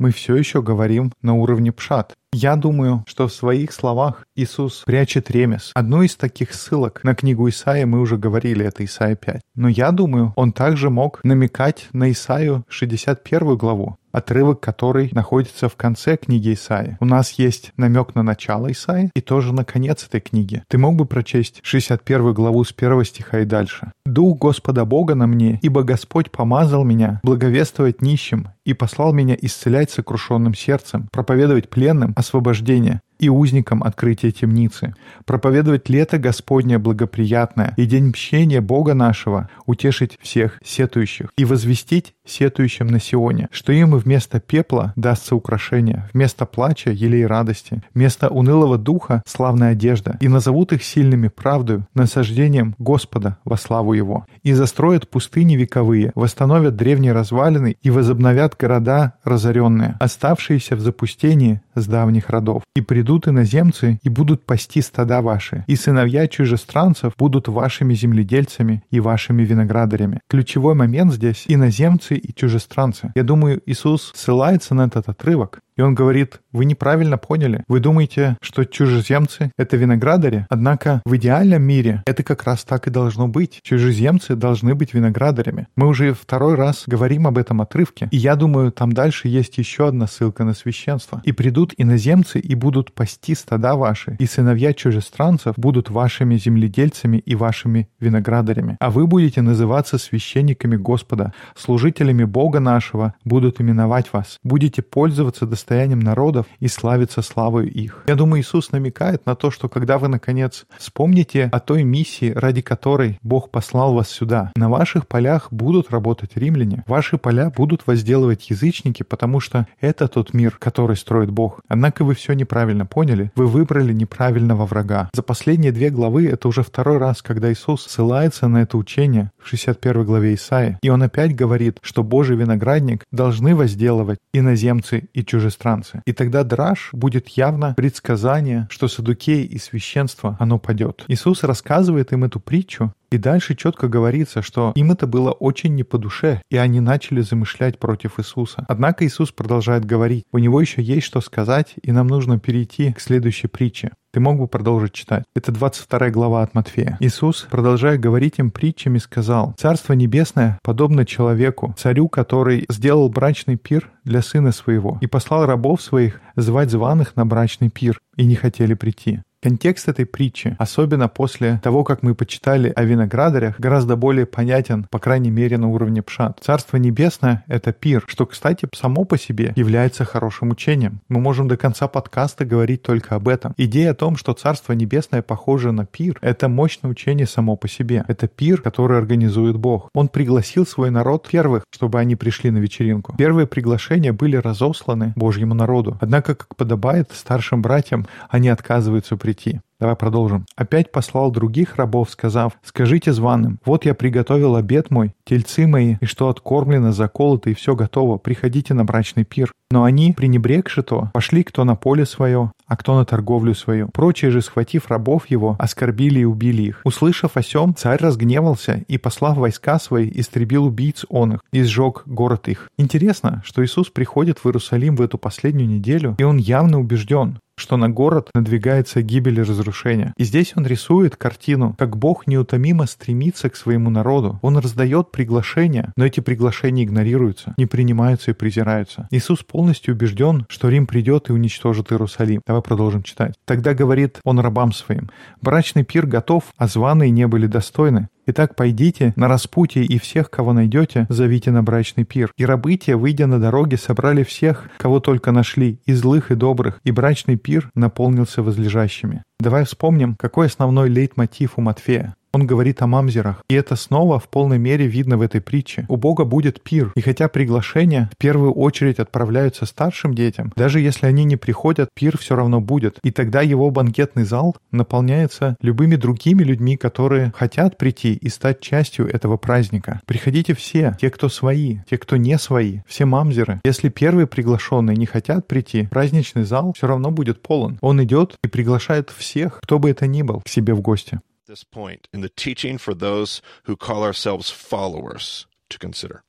Мы 0.00 0.10
все 0.10 0.34
еще 0.34 0.60
говорим 0.60 1.12
на 1.22 1.34
уровне 1.34 1.72
пшат. 1.72 2.14
Я 2.32 2.56
думаю, 2.56 3.04
что 3.06 3.28
в 3.28 3.32
своих 3.32 3.72
словах 3.72 4.24
Иисус 4.34 4.82
прячет 4.84 5.30
ремес. 5.30 5.70
Одну 5.74 6.02
из 6.02 6.16
таких 6.16 6.52
ссылок 6.52 7.04
на 7.04 7.14
книгу 7.14 7.48
Исаия 7.48 7.86
мы 7.86 8.00
уже 8.00 8.16
говорили, 8.16 8.66
это 8.66 8.84
Исаия 8.84 9.14
5. 9.14 9.40
Но 9.54 9.68
я 9.68 9.92
думаю, 9.92 10.32
он 10.34 10.52
также 10.52 10.90
мог 10.90 11.22
намекать 11.22 11.88
на 11.92 12.10
Исаию 12.10 12.64
61 12.68 13.56
главу, 13.56 13.98
отрывок 14.14 14.60
которой 14.60 15.10
находится 15.12 15.68
в 15.68 15.74
конце 15.74 16.16
книги 16.16 16.54
Исаи. 16.54 16.96
У 17.00 17.04
нас 17.04 17.32
есть 17.32 17.72
намек 17.76 18.14
на 18.14 18.22
начало 18.22 18.70
Исаи 18.70 19.10
и 19.14 19.20
тоже 19.20 19.52
на 19.52 19.64
конец 19.64 20.06
этой 20.06 20.20
книги. 20.20 20.62
Ты 20.68 20.78
мог 20.78 20.94
бы 20.94 21.04
прочесть 21.04 21.60
61 21.64 22.32
главу 22.32 22.62
с 22.62 22.72
1 22.76 23.04
стиха 23.04 23.40
и 23.40 23.44
дальше. 23.44 23.92
«Дух 24.06 24.38
Господа 24.38 24.84
Бога 24.84 25.14
на 25.14 25.26
мне, 25.26 25.58
ибо 25.62 25.82
Господь 25.82 26.30
помазал 26.30 26.84
меня 26.84 27.20
благовествовать 27.24 28.00
нищим 28.02 28.48
и 28.64 28.72
послал 28.72 29.12
меня 29.12 29.36
исцелять 29.40 29.90
сокрушенным 29.90 30.54
сердцем, 30.54 31.08
проповедовать 31.10 31.68
пленным 31.68 32.12
освобождение 32.16 33.00
и 33.18 33.28
узникам 33.28 33.82
открытия 33.82 34.30
темницы, 34.30 34.94
проповедовать 35.24 35.88
лето 35.88 36.18
Господне 36.18 36.78
благоприятное 36.78 37.74
и 37.76 37.86
день 37.86 38.08
мщения 38.08 38.60
Бога 38.60 38.94
нашего, 38.94 39.48
утешить 39.66 40.18
всех 40.20 40.58
сетующих 40.64 41.30
и 41.36 41.44
возвестить 41.44 42.14
сетующим 42.26 42.86
на 42.86 43.00
Сионе, 43.00 43.48
что 43.50 43.72
им 43.72 43.94
вместо 43.94 44.40
пепла 44.40 44.92
дастся 44.96 45.36
украшение, 45.36 46.08
вместо 46.12 46.46
плача— 46.46 46.90
елей 46.92 47.26
радости, 47.26 47.82
вместо 47.94 48.28
унылого 48.28 48.78
духа— 48.78 49.22
славная 49.26 49.72
одежда, 49.72 50.16
и 50.20 50.28
назовут 50.28 50.72
их 50.72 50.82
сильными 50.82 51.28
правдою, 51.28 51.86
насаждением 51.94 52.74
Господа 52.78 53.38
во 53.44 53.56
славу 53.56 53.92
Его, 53.92 54.26
и 54.42 54.52
застроят 54.52 55.08
пустыни 55.08 55.56
вековые, 55.56 56.12
восстановят 56.14 56.76
древние 56.76 57.12
развалины 57.12 57.76
и 57.82 57.90
возобновят 57.90 58.56
города 58.58 59.14
разоренные, 59.24 59.96
оставшиеся 60.00 60.76
в 60.76 60.80
запустении 60.80 61.60
с 61.74 61.86
давних 61.86 62.30
родов, 62.30 62.62
и 62.76 62.80
придут 62.80 63.28
иноземцы 63.28 63.98
и 64.02 64.08
будут 64.08 64.44
пасти 64.44 64.80
стада 64.80 65.20
ваши, 65.22 65.64
и 65.66 65.76
сыновья 65.76 66.26
чужестранцев 66.28 67.14
будут 67.18 67.48
вашими 67.48 67.94
земледельцами 67.94 68.82
и 68.90 69.00
вашими 69.00 69.42
виноградарями. 69.42 70.20
Ключевой 70.28 70.74
момент 70.74 71.12
здесь— 71.12 71.44
иноземцы 71.48 72.16
и 72.16 72.34
чужестранцы. 72.34 73.12
Я 73.14 73.22
думаю, 73.22 73.62
Иисус 73.66 74.12
ссылается 74.14 74.74
на 74.74 74.86
этот 74.86 75.08
отрывок, 75.08 75.60
и 75.76 75.82
он 75.82 75.94
говорит, 75.94 76.40
вы 76.52 76.64
неправильно 76.64 77.18
поняли. 77.18 77.64
Вы 77.66 77.80
думаете, 77.80 78.36
что 78.40 78.64
чужеземцы— 78.64 79.50
это 79.58 79.76
виноградари? 79.76 80.46
Однако 80.48 81.02
в 81.04 81.16
идеальном 81.16 81.62
мире 81.62 82.02
это 82.06 82.22
как 82.22 82.44
раз 82.44 82.64
так 82.64 82.86
и 82.86 82.90
должно 82.90 83.26
быть. 83.26 83.58
Чужеземцы 83.62 84.36
должны 84.36 84.74
быть 84.74 84.94
виноградарями. 84.94 85.66
Мы 85.76 85.88
уже 85.88 86.14
второй 86.14 86.54
раз 86.54 86.84
говорим 86.86 87.26
об 87.26 87.38
этом 87.38 87.60
отрывке. 87.60 88.08
И 88.12 88.16
я 88.16 88.36
думаю, 88.36 88.70
там 88.70 88.92
дальше 88.92 89.28
есть 89.28 89.58
еще 89.58 89.88
одна 89.88 90.06
ссылка 90.06 90.44
на 90.44 90.54
священство. 90.54 91.20
«И 91.24 91.32
придут 91.32 91.74
иноземцы 91.76 92.38
и 92.38 92.54
будут 92.54 92.92
пасти 92.92 93.34
стада 93.34 93.74
ваши, 93.74 94.16
и 94.18 94.26
сыновья 94.26 94.72
чужестранцев 94.72 95.54
будут 95.56 95.90
вашими 95.90 96.36
земледельцами 96.36 97.18
и 97.18 97.34
вашими 97.34 97.88
виноградарями. 98.00 98.76
А 98.78 98.90
вы 98.90 99.06
будете 99.06 99.42
называться 99.42 99.98
священниками 99.98 100.76
Господа, 100.76 101.32
служителями 101.56 102.24
Бога 102.24 102.60
нашего 102.60 103.14
будут 103.24 103.60
именовать 103.60 104.12
вас. 104.12 104.38
Будете 104.44 104.82
пользоваться 104.82 105.46
достоянием 105.46 105.63
достоянием 105.64 106.00
народов 106.00 106.46
и 106.60 106.68
славиться 106.68 107.22
славою 107.22 107.70
их. 107.70 108.04
Я 108.06 108.16
думаю, 108.16 108.42
Иисус 108.42 108.70
намекает 108.72 109.24
на 109.24 109.34
то, 109.34 109.50
что 109.50 109.68
когда 109.68 109.96
вы, 109.96 110.08
наконец, 110.08 110.66
вспомните 110.76 111.48
о 111.50 111.58
той 111.58 111.84
миссии, 111.84 112.32
ради 112.36 112.60
которой 112.60 113.18
Бог 113.22 113.50
послал 113.50 113.94
вас 113.94 114.10
сюда, 114.10 114.52
на 114.56 114.68
ваших 114.68 115.08
полях 115.08 115.48
будут 115.50 115.90
работать 115.90 116.36
римляне, 116.36 116.84
ваши 116.86 117.16
поля 117.16 117.48
будут 117.48 117.86
возделывать 117.86 118.50
язычники, 118.50 119.02
потому 119.02 119.40
что 119.40 119.66
это 119.80 120.06
тот 120.06 120.34
мир, 120.34 120.56
который 120.58 120.96
строит 120.96 121.30
Бог. 121.30 121.60
Однако 121.66 122.04
вы 122.04 122.14
все 122.14 122.34
неправильно 122.34 122.84
поняли, 122.84 123.32
вы 123.34 123.46
выбрали 123.46 123.94
неправильного 123.94 124.66
врага. 124.66 125.08
За 125.14 125.22
последние 125.22 125.72
две 125.72 125.88
главы 125.88 126.26
это 126.26 126.48
уже 126.48 126.62
второй 126.62 126.98
раз, 126.98 127.22
когда 127.22 127.50
Иисус 127.50 127.86
ссылается 127.86 128.48
на 128.48 128.62
это 128.62 128.76
учение 128.76 129.30
в 129.42 129.48
61 129.48 130.04
главе 130.04 130.34
Исаии, 130.34 130.78
и 130.82 130.90
он 130.90 131.02
опять 131.02 131.34
говорит, 131.34 131.78
что 131.80 132.02
Божий 132.02 132.36
виноградник 132.36 133.04
должны 133.10 133.56
возделывать 133.56 134.18
иноземцы 134.34 135.08
и 135.14 135.24
чужестранцы 135.24 135.53
чужестранцы. 135.54 136.02
И 136.06 136.12
тогда 136.12 136.44
драж 136.44 136.90
будет 136.92 137.28
явно 137.28 137.74
предсказание, 137.74 138.66
что 138.70 138.88
садукей 138.88 139.44
и 139.44 139.58
священство, 139.58 140.36
оно 140.40 140.58
падет. 140.58 141.04
Иисус 141.08 141.44
рассказывает 141.44 142.12
им 142.12 142.24
эту 142.24 142.40
притчу, 142.40 142.92
и 143.14 143.18
дальше 143.18 143.54
четко 143.54 143.88
говорится, 143.88 144.42
что 144.42 144.72
им 144.74 144.90
это 144.90 145.06
было 145.06 145.30
очень 145.30 145.74
не 145.74 145.84
по 145.84 145.98
душе, 145.98 146.42
и 146.50 146.56
они 146.56 146.80
начали 146.80 147.20
замышлять 147.20 147.78
против 147.78 148.18
Иисуса. 148.18 148.64
Однако 148.68 149.06
Иисус 149.06 149.30
продолжает 149.30 149.84
говорить, 149.84 150.24
у 150.32 150.38
него 150.38 150.60
еще 150.60 150.82
есть 150.82 151.06
что 151.06 151.20
сказать, 151.20 151.74
и 151.82 151.92
нам 151.92 152.08
нужно 152.08 152.40
перейти 152.40 152.92
к 152.92 153.00
следующей 153.00 153.46
притче. 153.46 153.92
Ты 154.12 154.20
мог 154.20 154.38
бы 154.38 154.46
продолжить 154.46 154.92
читать. 154.92 155.24
Это 155.34 155.50
22 155.50 156.10
глава 156.10 156.42
от 156.42 156.54
Матфея. 156.54 156.96
Иисус, 157.00 157.46
продолжая 157.50 157.98
говорить 157.98 158.38
им 158.38 158.50
притчами, 158.50 158.98
сказал, 158.98 159.54
«Царство 159.58 159.92
небесное 159.92 160.58
подобно 160.62 161.04
человеку, 161.04 161.74
царю, 161.76 162.08
который 162.08 162.64
сделал 162.68 163.08
брачный 163.08 163.56
пир 163.56 163.90
для 164.04 164.22
сына 164.22 164.52
своего 164.52 164.98
и 165.00 165.06
послал 165.06 165.46
рабов 165.46 165.82
своих 165.82 166.20
звать 166.36 166.70
званых 166.70 167.16
на 167.16 167.26
брачный 167.26 167.70
пир, 167.70 168.00
и 168.16 168.24
не 168.24 168.36
хотели 168.36 168.74
прийти. 168.74 169.20
Контекст 169.44 169.90
этой 169.90 170.06
притчи, 170.06 170.56
особенно 170.58 171.06
после 171.06 171.60
того, 171.62 171.84
как 171.84 172.02
мы 172.02 172.14
почитали 172.14 172.72
о 172.74 172.82
виноградарях, 172.82 173.60
гораздо 173.60 173.94
более 173.94 174.24
понятен, 174.24 174.86
по 174.90 174.98
крайней 174.98 175.30
мере, 175.30 175.58
на 175.58 175.68
уровне 175.68 176.02
пшат. 176.02 176.38
Царство 176.42 176.78
Небесное— 176.78 177.44
это 177.46 177.74
пир, 177.74 178.04
что, 178.06 178.24
кстати, 178.24 178.66
само 178.74 179.04
по 179.04 179.18
себе 179.18 179.52
является 179.54 180.06
хорошим 180.06 180.48
учением. 180.48 181.00
Мы 181.10 181.20
можем 181.20 181.46
до 181.46 181.58
конца 181.58 181.88
подкаста 181.88 182.46
говорить 182.46 182.80
только 182.80 183.16
об 183.16 183.28
этом. 183.28 183.52
Идея 183.58 183.90
о 183.90 183.94
том, 183.94 184.16
что 184.16 184.32
Царство 184.32 184.72
Небесное 184.72 185.20
похоже 185.20 185.72
на 185.72 185.84
пир— 185.84 186.16
это 186.22 186.48
мощное 186.48 186.90
учение 186.90 187.26
само 187.26 187.56
по 187.56 187.68
себе. 187.68 188.02
Это 188.08 188.28
пир, 188.28 188.62
который 188.62 188.96
организует 188.96 189.58
Бог. 189.58 189.90
Он 189.92 190.08
пригласил 190.08 190.66
свой 190.66 190.88
народ 190.88 191.28
первых, 191.28 191.64
чтобы 191.70 192.00
они 192.00 192.16
пришли 192.16 192.50
на 192.50 192.56
вечеринку. 192.56 193.14
Первые 193.18 193.46
приглашения 193.46 194.14
были 194.14 194.36
разосланы 194.36 195.12
Божьему 195.16 195.52
народу. 195.52 195.98
Однако, 196.00 196.34
как 196.34 196.56
подобает 196.56 197.10
старшим 197.12 197.60
братьям, 197.60 198.06
они 198.30 198.48
отказываются 198.48 199.18
прийти 199.18 199.33
прийти. 199.34 199.60
Давай 199.80 199.96
продолжим. 199.96 200.46
Опять 200.56 200.92
послал 200.92 201.30
других 201.30 201.76
рабов, 201.76 202.08
сказав, 202.08 202.52
«Скажите 202.62 203.12
званым, 203.12 203.58
вот 203.66 203.84
я 203.84 203.94
приготовил 203.94 204.54
обед 204.54 204.90
мой, 204.90 205.14
тельцы 205.24 205.66
мои, 205.66 205.96
и 206.00 206.06
что 206.06 206.28
откормлено, 206.28 206.92
заколото, 206.92 207.50
и 207.50 207.54
все 207.54 207.74
готово, 207.74 208.16
приходите 208.16 208.72
на 208.72 208.84
брачный 208.84 209.24
пир». 209.24 209.52
Но 209.70 209.82
они, 209.82 210.12
пренебрегши 210.12 210.82
то, 210.82 211.10
пошли 211.12 211.42
кто 211.42 211.64
на 211.64 211.74
поле 211.74 212.06
свое, 212.06 212.52
а 212.66 212.76
кто 212.76 212.96
на 212.96 213.04
торговлю 213.04 213.54
свою. 213.54 213.88
Прочие 213.88 214.30
же, 214.30 214.40
схватив 214.40 214.88
рабов 214.88 215.26
его, 215.26 215.56
оскорбили 215.58 216.20
и 216.20 216.24
убили 216.24 216.62
их. 216.62 216.80
Услышав 216.84 217.36
о 217.36 217.42
сем, 217.42 217.74
царь 217.74 218.00
разгневался 218.00 218.84
и, 218.86 218.98
послав 218.98 219.36
войска 219.36 219.80
свои, 219.80 220.08
истребил 220.14 220.66
убийц 220.66 221.04
он 221.08 221.34
их 221.34 221.40
и 221.52 221.62
сжег 221.62 222.04
город 222.06 222.48
их. 222.48 222.70
Интересно, 222.78 223.42
что 223.44 223.64
Иисус 223.64 223.90
приходит 223.90 224.38
в 224.38 224.46
Иерусалим 224.46 224.94
в 224.94 225.02
эту 225.02 225.18
последнюю 225.18 225.68
неделю, 225.68 226.14
и 226.18 226.22
он 226.22 226.36
явно 226.36 226.78
убежден, 226.78 227.40
что 227.56 227.76
на 227.76 227.88
город 227.88 228.30
надвигается 228.34 229.02
гибель 229.02 229.38
и 229.38 229.42
разрушение. 229.42 230.12
И 230.16 230.24
здесь 230.24 230.52
он 230.56 230.66
рисует 230.66 231.16
картину, 231.16 231.74
как 231.78 231.96
Бог 231.96 232.26
неутомимо 232.26 232.86
стремится 232.86 233.50
к 233.50 233.56
своему 233.56 233.90
народу. 233.90 234.38
Он 234.42 234.58
раздает 234.58 235.10
приглашения, 235.10 235.92
но 235.96 236.06
эти 236.06 236.20
приглашения 236.20 236.84
игнорируются, 236.84 237.54
не 237.56 237.66
принимаются 237.66 238.32
и 238.32 238.34
презираются. 238.34 239.08
Иисус 239.10 239.42
полностью 239.42 239.94
убежден, 239.94 240.46
что 240.48 240.68
Рим 240.68 240.86
придет 240.86 241.30
и 241.30 241.32
уничтожит 241.32 241.92
Иерусалим. 241.92 242.42
Давай 242.46 242.62
продолжим 242.62 243.02
читать. 243.02 243.34
Тогда 243.44 243.74
говорит 243.74 244.18
он 244.24 244.40
рабам 244.40 244.72
своим, 244.72 245.10
«Брачный 245.40 245.84
пир 245.84 246.06
готов, 246.06 246.44
а 246.56 246.66
званые 246.66 247.10
не 247.10 247.26
были 247.26 247.46
достойны. 247.46 248.08
Итак, 248.26 248.56
пойдите 248.56 249.12
на 249.16 249.28
распутье 249.28 249.84
и 249.84 249.98
всех, 249.98 250.30
кого 250.30 250.52
найдете, 250.52 251.06
зовите 251.10 251.50
на 251.50 251.62
брачный 251.62 252.04
пир. 252.04 252.32
И 252.36 252.46
рабы 252.46 252.76
те, 252.76 252.96
выйдя 252.96 253.26
на 253.26 253.38
дороге, 253.38 253.76
собрали 253.76 254.22
всех, 254.22 254.68
кого 254.78 255.00
только 255.00 255.30
нашли, 255.30 255.80
и 255.84 255.92
злых, 255.92 256.30
и 256.30 256.34
добрых, 256.34 256.80
и 256.84 256.90
брачный 256.90 257.36
пир 257.36 257.70
наполнился 257.74 258.42
возлежащими. 258.42 259.22
Давай 259.38 259.64
вспомним, 259.64 260.16
какой 260.16 260.46
основной 260.46 260.88
лейтмотив 260.88 261.54
у 261.56 261.60
Матфея. 261.60 262.14
Он 262.34 262.48
говорит 262.48 262.82
о 262.82 262.88
мамзерах. 262.88 263.44
И 263.48 263.54
это 263.54 263.76
снова 263.76 264.18
в 264.18 264.28
полной 264.28 264.58
мере 264.58 264.88
видно 264.88 265.16
в 265.16 265.22
этой 265.22 265.40
притче. 265.40 265.86
У 265.88 265.94
Бога 265.94 266.24
будет 266.24 266.60
пир. 266.60 266.90
И 266.96 267.00
хотя 267.00 267.28
приглашения 267.28 268.10
в 268.12 268.18
первую 268.18 268.52
очередь 268.52 268.98
отправляются 268.98 269.66
старшим 269.66 270.14
детям, 270.14 270.52
даже 270.56 270.80
если 270.80 271.06
они 271.06 271.22
не 271.22 271.36
приходят, 271.36 271.90
пир 271.94 272.18
все 272.18 272.34
равно 272.34 272.60
будет. 272.60 272.98
И 273.04 273.12
тогда 273.12 273.40
его 273.40 273.70
банкетный 273.70 274.24
зал 274.24 274.56
наполняется 274.72 275.56
любыми 275.60 275.94
другими 275.94 276.42
людьми, 276.42 276.76
которые 276.76 277.32
хотят 277.36 277.78
прийти 277.78 278.14
и 278.14 278.28
стать 278.28 278.60
частью 278.60 279.06
этого 279.06 279.36
праздника. 279.36 280.00
Приходите 280.04 280.54
все, 280.54 280.96
те, 281.00 281.10
кто 281.10 281.28
свои, 281.28 281.78
те, 281.88 281.98
кто 281.98 282.16
не 282.16 282.36
свои, 282.38 282.80
все 282.84 283.04
мамзеры. 283.04 283.60
Если 283.64 283.90
первые 283.90 284.26
приглашенные 284.26 284.96
не 284.96 285.06
хотят 285.06 285.46
прийти, 285.46 285.86
праздничный 285.86 286.42
зал 286.42 286.72
все 286.76 286.88
равно 286.88 287.12
будет 287.12 287.42
полон. 287.42 287.78
Он 287.80 288.02
идет 288.02 288.34
и 288.42 288.48
приглашает 288.48 289.10
всех, 289.10 289.60
кто 289.62 289.78
бы 289.78 289.88
это 289.88 290.08
ни 290.08 290.22
был, 290.22 290.40
к 290.40 290.48
себе 290.48 290.74
в 290.74 290.80
гости. 290.80 291.20
This 291.46 291.64
point 291.64 292.08
in 292.12 292.22
the 292.22 292.30
teaching 292.30 292.78
for 292.78 292.94
those 292.94 293.42
who 293.64 293.76
call 293.76 294.02
ourselves 294.02 294.50
followers 294.50 295.46
to 295.68 295.78
consider. 295.78 296.22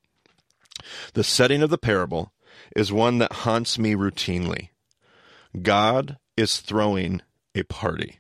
The 1.13 1.23
setting 1.23 1.62
of 1.62 1.69
the 1.69 1.78
parable 1.78 2.34
is 2.75 2.91
one 2.91 3.19
that 3.19 3.32
haunts 3.32 3.80
me 3.80 3.95
routinely. 3.95 4.69
God 5.62 6.17
is 6.36 6.60
throwing 6.60 7.21
a 7.54 7.63
party. 7.63 8.19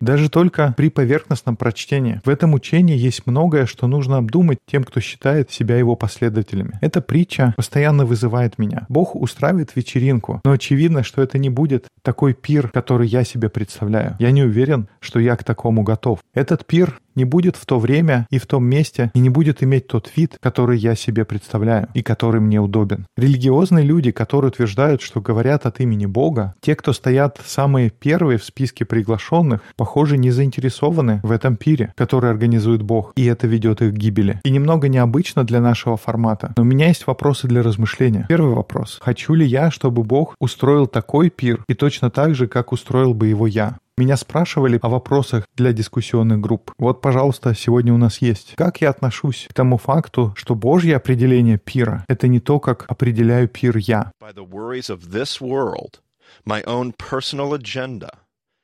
Даже 0.00 0.28
только 0.28 0.74
при 0.76 0.90
поверхностном 0.90 1.56
прочтении. 1.56 2.20
В 2.24 2.28
этом 2.28 2.54
учении 2.54 2.96
есть 2.96 3.26
многое, 3.26 3.66
что 3.66 3.86
нужно 3.86 4.18
обдумать 4.18 4.58
тем, 4.66 4.84
кто 4.84 5.00
считает 5.00 5.50
себя 5.50 5.76
его 5.76 5.96
последователями. 5.96 6.78
Эта 6.80 7.00
притча 7.00 7.54
постоянно 7.56 8.04
вызывает 8.04 8.58
меня. 8.58 8.86
Бог 8.88 9.14
устраивает 9.14 9.74
вечеринку, 9.74 10.40
но 10.44 10.52
очевидно, 10.52 11.02
что 11.02 11.22
это 11.22 11.38
не 11.38 11.50
будет 11.50 11.86
такой 12.02 12.34
пир, 12.34 12.68
который 12.68 13.08
я 13.08 13.24
себе 13.24 13.48
представляю. 13.48 14.16
Я 14.18 14.30
не 14.30 14.42
уверен, 14.42 14.88
что 15.00 15.18
я 15.18 15.36
к 15.36 15.44
такому 15.44 15.82
готов. 15.82 16.20
Этот 16.34 16.66
пир 16.66 17.00
не 17.16 17.24
будет 17.24 17.56
в 17.56 17.66
то 17.66 17.78
время 17.78 18.26
и 18.30 18.38
в 18.38 18.46
том 18.46 18.64
месте, 18.64 19.10
и 19.14 19.18
не 19.18 19.30
будет 19.30 19.62
иметь 19.62 19.88
тот 19.88 20.10
вид, 20.14 20.38
который 20.40 20.78
я 20.78 20.94
себе 20.94 21.24
представляю 21.24 21.88
и 21.94 22.02
который 22.02 22.40
мне 22.40 22.60
удобен. 22.60 23.06
Религиозные 23.16 23.84
люди, 23.84 24.12
которые 24.12 24.50
утверждают, 24.50 25.02
что 25.02 25.20
говорят 25.20 25.66
от 25.66 25.80
имени 25.80 26.06
Бога, 26.06 26.54
те, 26.60 26.74
кто 26.76 26.92
стоят 26.92 27.40
самые 27.44 27.90
первые 27.90 28.38
в 28.38 28.44
списке 28.44 28.84
приглашенных, 28.84 29.62
похоже, 29.76 30.18
не 30.18 30.30
заинтересованы 30.30 31.20
в 31.22 31.30
этом 31.32 31.56
пире, 31.56 31.92
который 31.96 32.30
организует 32.30 32.82
Бог, 32.82 33.12
и 33.16 33.24
это 33.24 33.46
ведет 33.46 33.82
их 33.82 33.94
к 33.94 33.96
гибели. 33.96 34.40
И 34.44 34.50
немного 34.50 34.88
необычно 34.88 35.44
для 35.44 35.60
нашего 35.60 35.96
формата, 35.96 36.52
но 36.56 36.62
у 36.62 36.66
меня 36.66 36.88
есть 36.88 37.06
вопросы 37.06 37.48
для 37.48 37.62
размышления. 37.62 38.26
Первый 38.28 38.54
вопрос. 38.54 38.98
Хочу 39.00 39.34
ли 39.34 39.46
я, 39.46 39.70
чтобы 39.70 40.02
Бог 40.02 40.34
устроил 40.38 40.86
такой 40.86 41.30
пир 41.30 41.64
и 41.68 41.74
точно 41.74 42.10
так 42.10 42.34
же, 42.34 42.46
как 42.46 42.72
устроил 42.72 43.14
бы 43.14 43.28
его 43.28 43.46
я? 43.46 43.78
Меня 43.98 44.18
спрашивали 44.18 44.78
о 44.82 44.90
вопросах 44.90 45.46
для 45.56 45.72
дискуссионных 45.72 46.38
групп. 46.38 46.70
Вот, 46.76 47.00
пожалуйста, 47.00 47.54
сегодня 47.54 47.94
у 47.94 47.96
нас 47.96 48.18
есть. 48.18 48.52
Как 48.54 48.82
я 48.82 48.90
отношусь 48.90 49.46
к 49.48 49.54
тому 49.54 49.78
факту, 49.78 50.34
что 50.36 50.54
Божье 50.54 50.96
определение 50.96 51.56
пира— 51.56 52.04
это 52.08 52.28
не 52.28 52.38
то, 52.38 52.60
как 52.60 52.84
определяю 52.88 53.48
пир 53.48 53.78
я. 53.78 54.12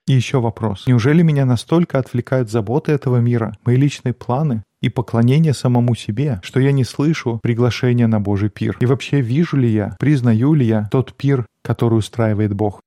И 0.07 0.13
еще 0.13 0.39
вопрос. 0.39 0.87
Неужели 0.87 1.23
меня 1.23 1.47
настолько 1.47 1.99
отвлекают 1.99 2.51
заботы 2.51 2.93
этого 2.93 3.17
мира, 3.17 3.57
мои 3.65 3.77
личные 3.77 4.13
планы 4.13 4.65
и 4.83 4.91
поклонение 4.91 5.55
самому 5.55 5.95
себе, 5.95 6.41
что 6.43 6.61
я 6.61 6.73
не 6.73 6.85
слышу 6.85 7.41
приглашения 7.43 8.07
на 8.07 8.21
Божий 8.21 8.51
пир? 8.51 8.77
И 8.81 8.85
вообще 8.85 9.23
вижу 9.23 9.57
ли 9.57 9.71
я, 9.71 9.97
признаю 9.99 10.53
ли 10.53 10.67
я 10.67 10.89
тот 10.91 11.15
пир, 11.15 11.47
который 11.63 11.95
устраивает 11.95 12.53
Бог? 12.53 12.83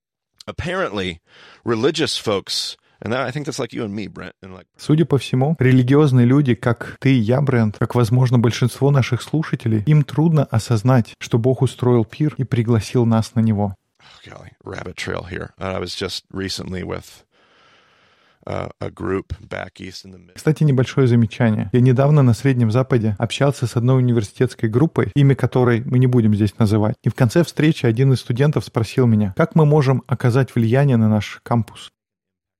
Apparently, 0.45 1.19
religious 1.63 2.17
folks, 2.17 2.77
Судя 4.77 5.05
по 5.05 5.17
всему, 5.17 5.55
религиозные 5.59 6.25
люди, 6.25 6.55
как 6.55 6.95
ты 6.99 7.13
и 7.13 7.19
я, 7.19 7.41
Брент, 7.41 7.77
как, 7.77 7.93
возможно, 7.93 8.39
большинство 8.39 8.89
наших 8.89 9.21
слушателей, 9.21 9.83
им 9.85 10.03
трудно 10.03 10.45
осознать, 10.45 11.13
что 11.19 11.37
Бог 11.37 11.61
устроил 11.61 12.05
пир 12.05 12.35
и 12.37 12.45
пригласил 12.45 13.05
нас 13.05 13.35
на 13.35 13.41
него. 13.41 13.75
oh, 14.01 14.29
golly, 14.29 14.51
rabbit 14.63 14.95
trail 14.95 15.23
here. 15.23 15.53
Uh, 15.59 15.73
I 15.73 15.79
was 15.79 15.95
just 15.95 16.25
recently 16.31 16.83
with 16.83 16.83
uh, 16.83 16.83
a 16.83 16.83
group 16.83 16.83
back 16.83 16.83
east 16.83 16.83
in 16.83 17.03
the 17.03 17.13
mid. 17.13 17.23
Кстати, 20.35 20.63
небольшое 20.63 21.07
замечание. 21.07 21.69
Я 21.73 21.81
недавно 21.81 22.21
на 22.21 22.33
Среднем 22.33 22.71
Западе 22.71 23.15
общался 23.17 23.67
с 23.67 23.75
одной 23.75 23.97
университетской 23.97 24.69
группой, 24.69 25.11
имя 25.15 25.35
которой 25.35 25.83
мы 25.85 25.99
не 25.99 26.07
будем 26.07 26.35
здесь 26.35 26.57
называть. 26.57 26.95
И 27.03 27.09
в 27.09 27.15
конце 27.15 27.43
встречи 27.43 27.85
один 27.85 28.13
из 28.13 28.19
студентов 28.19 28.65
спросил 28.65 29.07
меня, 29.07 29.33
как 29.35 29.55
мы 29.55 29.65
можем 29.65 30.03
оказать 30.07 30.53
влияние 30.53 30.97
на 30.97 31.09
наш 31.09 31.39
кампус? 31.43 31.89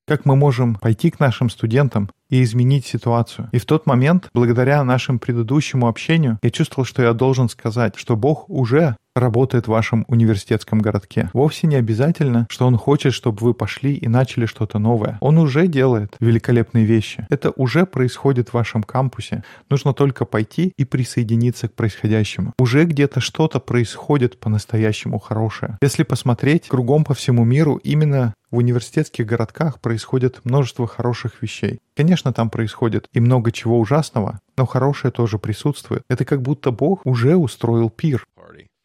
Как 0.08 0.26
мы 0.26 0.36
можем 0.36 0.76
пойти 0.76 1.10
к 1.10 1.20
нашим 1.20 1.50
студентам 1.50 2.10
и 2.30 2.44
изменить 2.44 2.86
ситуацию. 2.86 3.50
И 3.52 3.58
в 3.58 3.66
тот 3.66 3.86
момент, 3.86 4.30
благодаря 4.34 4.84
нашему 4.84 5.20
предыдущему 5.20 5.88
общению, 5.88 6.40
я 6.42 6.52
чувствовал, 6.52 6.86
что 6.86 7.02
я 7.02 7.14
должен 7.14 7.50
сказать, 7.50 7.96
что 7.96 8.16
Бог 8.16 8.50
уже 8.50 8.98
работает 9.16 9.66
в 9.66 9.72
вашем 9.72 10.06
университетском 10.08 10.80
городке. 10.80 11.30
Вовсе 11.34 11.68
не 11.68 11.76
обязательно, 11.76 12.46
что 12.50 12.68
Он 12.68 12.78
хочет, 12.78 13.14
чтобы 13.14 13.40
вы 13.40 13.54
пошли 13.54 13.96
и 13.96 14.08
начали 14.08 14.46
что-то 14.46 14.78
новое. 14.78 15.18
Он 15.22 15.38
уже 15.38 15.68
делает 15.68 16.16
великолепные 16.20 16.86
вещи. 16.86 17.26
Это 17.30 17.52
уже 17.56 17.86
происходит 17.86 18.50
в 18.50 18.54
вашем 18.54 18.84
кампусе. 18.84 19.44
Нужно 19.70 19.94
только 19.94 20.26
пойти 20.26 20.74
и 20.78 20.86
присоединиться 20.86 21.68
к 21.68 21.74
происходящему. 21.74 22.54
Уже 22.60 22.86
где-то 22.86 23.20
что-то 23.20 23.60
происходит 23.60 24.40
по-настоящему 24.40 25.20
хорошее. 25.20 25.78
Если 25.82 26.04
посмотреть 26.04 26.68
кругом 26.68 27.04
по 27.04 27.14
всему 27.14 27.46
миру, 27.46 27.78
именно 27.84 28.34
в 28.52 28.58
университетских 28.58 29.26
городках 29.26 29.80
происходит 29.82 30.40
множество 30.46 30.88
хороших 30.88 31.42
вещей. 31.42 31.80
Конечно, 31.96 32.32
там 32.32 32.50
происходит 32.50 33.08
и 33.14 33.20
много 33.20 33.52
чего 33.52 33.80
ужасного, 33.80 34.40
но 34.58 34.66
хорошее 34.66 35.12
тоже 35.12 35.40
присутствует. 35.40 36.04
Это 36.10 36.26
как 36.26 36.42
будто 36.42 36.72
Бог 36.72 37.06
уже 37.06 37.36
устроил 37.36 37.90
пир. 37.90 38.26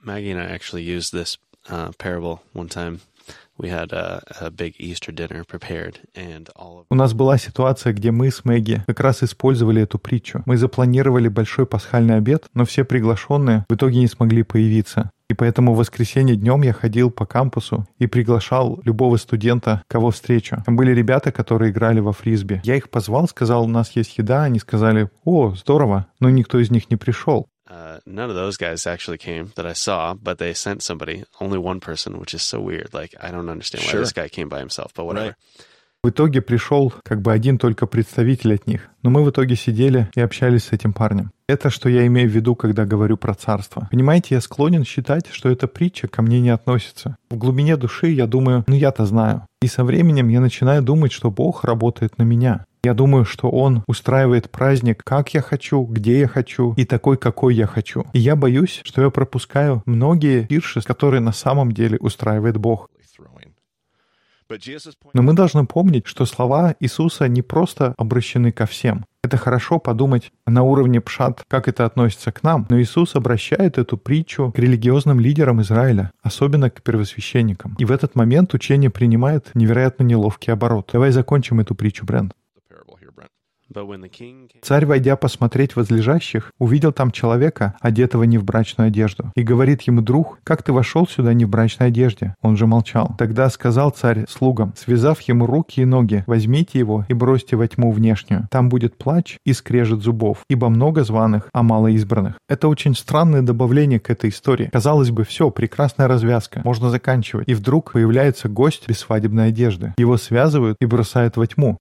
Maggie 0.03 0.31
and 0.31 0.41
I 0.41 0.47
actually 0.47 0.83
used 0.83 1.13
this 1.13 1.37
uh, 1.69 1.93
parable 1.99 2.41
one 2.53 2.69
time 2.69 3.01
У 6.89 6.95
нас 6.95 7.13
была 7.13 7.37
ситуация, 7.39 7.93
где 7.93 8.11
мы 8.11 8.31
с 8.31 8.45
Мэгги 8.45 8.83
как 8.87 9.01
раз 9.01 9.23
использовали 9.23 9.83
эту 9.83 9.99
притчу. 9.99 10.43
Мы 10.47 10.57
запланировали 10.57 11.29
большой 11.29 11.67
пасхальный 11.67 12.17
обед, 12.17 12.47
но 12.55 12.65
все 12.65 12.85
приглашенные 12.85 13.67
в 13.69 13.75
итоге 13.75 13.99
не 13.99 14.07
смогли 14.07 14.43
появиться. 14.45 15.11
И 15.29 15.35
поэтому 15.35 15.75
в 15.75 15.77
воскресенье 15.77 16.35
днем 16.35 16.63
я 16.63 16.73
ходил 16.73 17.11
по 17.11 17.25
кампусу 17.25 17.87
и 17.99 18.09
приглашал 18.09 18.81
любого 18.85 19.17
студента, 19.17 19.85
кого 19.87 20.11
встречу. 20.11 20.61
Там 20.67 20.75
были 20.75 20.93
ребята, 20.93 21.31
которые 21.31 21.71
играли 21.71 22.01
во 22.01 22.13
фрисби. 22.13 22.61
Я 22.65 22.75
их 22.77 22.91
позвал, 22.91 23.29
сказал, 23.29 23.65
у 23.65 23.69
нас 23.69 23.93
есть 23.93 24.19
еда. 24.19 24.43
Они 24.43 24.59
сказали, 24.59 25.09
о, 25.25 25.55
здорово. 25.55 26.07
Но 26.19 26.31
никто 26.31 26.59
из 26.59 26.71
них 26.71 26.91
не 26.91 26.97
пришел. 26.97 27.47
Uh, 27.71 27.99
none 28.07 28.29
of 28.31 28.37
those 28.37 28.57
guys 28.57 28.87
actually 28.87 29.19
came 29.19 29.53
that 29.57 29.67
I 29.67 29.73
saw, 29.75 30.15
but 30.15 30.39
they 30.39 30.53
sent 30.55 30.83
somebody, 30.83 31.25
only 31.41 31.59
one 31.59 31.81
person, 31.81 32.19
which 32.19 32.35
is 32.35 32.43
so 32.43 32.61
weird. 32.61 32.93
Like 32.93 33.15
I 33.21 33.31
don't 33.31 33.49
understand 33.49 33.85
why 33.85 33.91
Sure. 33.93 34.01
this 34.01 34.13
guy 34.13 34.29
came 34.29 34.49
by 34.49 34.59
himself, 34.59 34.93
but 34.95 35.05
whatever. 35.07 35.29
Right. 35.29 35.67
В 36.03 36.09
итоге 36.09 36.41
пришел 36.41 36.95
как 37.05 37.21
бы 37.21 37.31
один 37.31 37.59
только 37.59 37.87
представитель 37.87 38.55
от 38.55 38.67
них. 38.67 38.89
Но 39.03 39.11
мы 39.11 39.23
в 39.23 39.29
итоге 39.29 39.55
сидели 39.55 40.09
и 40.15 40.21
общались 40.23 40.65
с 40.65 40.73
этим 40.73 40.95
парнем. 40.95 41.31
Это 41.47 41.69
что 41.69 41.91
я 41.91 42.07
имею 42.07 42.27
в 42.27 42.33
виду, 42.33 42.55
когда 42.55 42.87
говорю 42.87 43.19
про 43.19 43.35
царство. 43.35 43.87
Понимаете, 43.91 44.35
я 44.37 44.41
склонен 44.41 44.85
считать, 44.85 45.27
что 45.31 45.51
эта 45.51 45.67
притча 45.69 46.09
ко 46.09 46.23
мне 46.23 46.41
не 46.41 46.49
относится. 46.49 47.17
В 47.29 47.37
глубине 47.37 47.77
души 47.77 48.07
я 48.09 48.27
думаю, 48.27 48.65
ну 48.67 48.75
я-то 48.77 49.05
знаю. 49.05 49.47
И 49.61 49.67
со 49.67 49.85
временем 49.85 50.29
я 50.29 50.41
начинаю 50.41 50.81
думать, 50.83 51.13
что 51.13 51.31
Бог 51.31 51.65
работает 51.65 52.17
на 52.17 52.23
меня. 52.23 52.65
Я 52.83 52.95
думаю, 52.95 53.27
что 53.27 53.51
Он 53.51 53.85
устраивает 53.87 54.51
праздник, 54.51 55.03
как 55.05 55.35
я 55.35 55.43
хочу, 55.43 55.83
где 55.83 56.21
я 56.21 56.29
хочу 56.29 56.73
и 56.79 56.87
такой, 56.87 57.19
какой 57.19 57.55
я 57.55 57.67
хочу. 57.67 58.07
И 58.15 58.19
я 58.19 58.37
боюсь, 58.37 58.81
что 58.85 59.03
я 59.03 59.11
пропускаю 59.11 59.83
многие 59.85 60.47
пирши, 60.47 60.81
которые 60.81 61.21
на 61.21 61.33
самом 61.33 61.73
деле 61.73 61.99
устраивает 61.99 62.57
Бог. 62.57 62.89
Но 65.13 65.23
мы 65.23 65.35
должны 65.35 65.67
помнить, 65.67 66.07
что 66.07 66.27
слова 66.27 66.75
Иисуса 66.81 67.29
не 67.29 67.43
просто 67.43 67.95
обращены 67.99 68.51
ко 68.51 68.67
всем. 68.67 69.05
Это 69.23 69.37
хорошо 69.37 69.79
подумать 69.79 70.33
на 70.47 70.63
уровне 70.63 71.01
пшат, 71.01 71.45
как 71.47 71.69
это 71.69 71.85
относится 71.85 72.33
к 72.33 72.43
нам, 72.43 72.67
но 72.71 72.81
Иисус 72.81 73.15
обращает 73.15 73.79
эту 73.79 73.99
притчу 73.99 74.51
к 74.51 74.59
религиозным 74.59 75.21
лидерам 75.21 75.61
Израиля, 75.61 76.11
особенно 76.23 76.71
к 76.71 76.83
первосвященникам. 76.83 77.77
И 77.79 77.85
в 77.85 77.93
этот 77.93 78.17
момент 78.17 78.55
учение 78.55 78.91
принимает 78.91 79.51
невероятно 79.55 80.05
неловкий 80.05 80.53
оборот. 80.53 80.89
Давай 80.93 81.11
закончим 81.11 81.61
эту 81.61 81.75
притчу, 81.75 82.07
Бренд. 82.07 82.33
Царь, 84.63 84.87
войдя 84.87 85.17
посмотреть 85.17 85.77
возлежащих, 85.77 86.51
увидел 86.59 86.93
там 86.93 87.11
человека, 87.11 87.77
одетого 87.81 88.25
не 88.25 88.37
в 88.37 88.45
брачную 88.45 88.89
одежду. 88.89 89.31
И 89.37 89.43
говорит 89.43 89.83
ему 89.83 90.01
друг, 90.01 90.41
как 90.45 90.63
ты 90.63 90.73
вошел 90.73 91.07
сюда 91.07 91.35
не 91.35 91.45
в 91.45 91.49
брачной 91.49 91.89
одежде? 91.89 92.35
Он 92.43 92.57
же 92.57 92.67
молчал. 92.67 93.15
Тогда 93.17 93.49
сказал 93.49 93.91
царь 93.91 94.25
слугам, 94.29 94.75
связав 94.77 95.21
ему 95.23 95.47
руки 95.47 95.81
и 95.81 95.85
ноги, 95.85 96.25
возьмите 96.27 96.79
его 96.79 97.05
и 97.09 97.15
бросьте 97.15 97.57
во 97.57 97.67
тьму 97.69 97.93
внешнюю. 97.93 98.49
Там 98.51 98.69
будет 98.69 98.97
плач 98.97 99.37
и 99.45 99.53
скрежет 99.53 100.03
зубов, 100.03 100.39
ибо 100.49 100.69
много 100.69 101.05
званых, 101.05 101.49
а 101.53 101.63
мало 101.63 101.89
избранных. 101.89 102.35
Это 102.49 102.69
очень 102.69 102.95
странное 102.97 103.43
добавление 103.43 104.01
к 104.01 104.11
этой 104.11 104.31
истории. 104.31 104.71
Казалось 104.73 105.11
бы, 105.11 105.25
все, 105.25 105.51
прекрасная 105.51 106.09
развязка, 106.09 106.61
можно 106.65 106.91
заканчивать. 106.91 107.49
И 107.49 107.55
вдруг 107.55 107.93
появляется 107.93 108.49
гость 108.49 108.89
без 108.89 108.99
свадебной 108.99 109.49
одежды. 109.49 109.95
Его 109.97 110.17
связывают 110.17 110.77
и 110.81 110.87
бросают 110.87 111.37
во 111.37 111.47
тьму. 111.47 111.79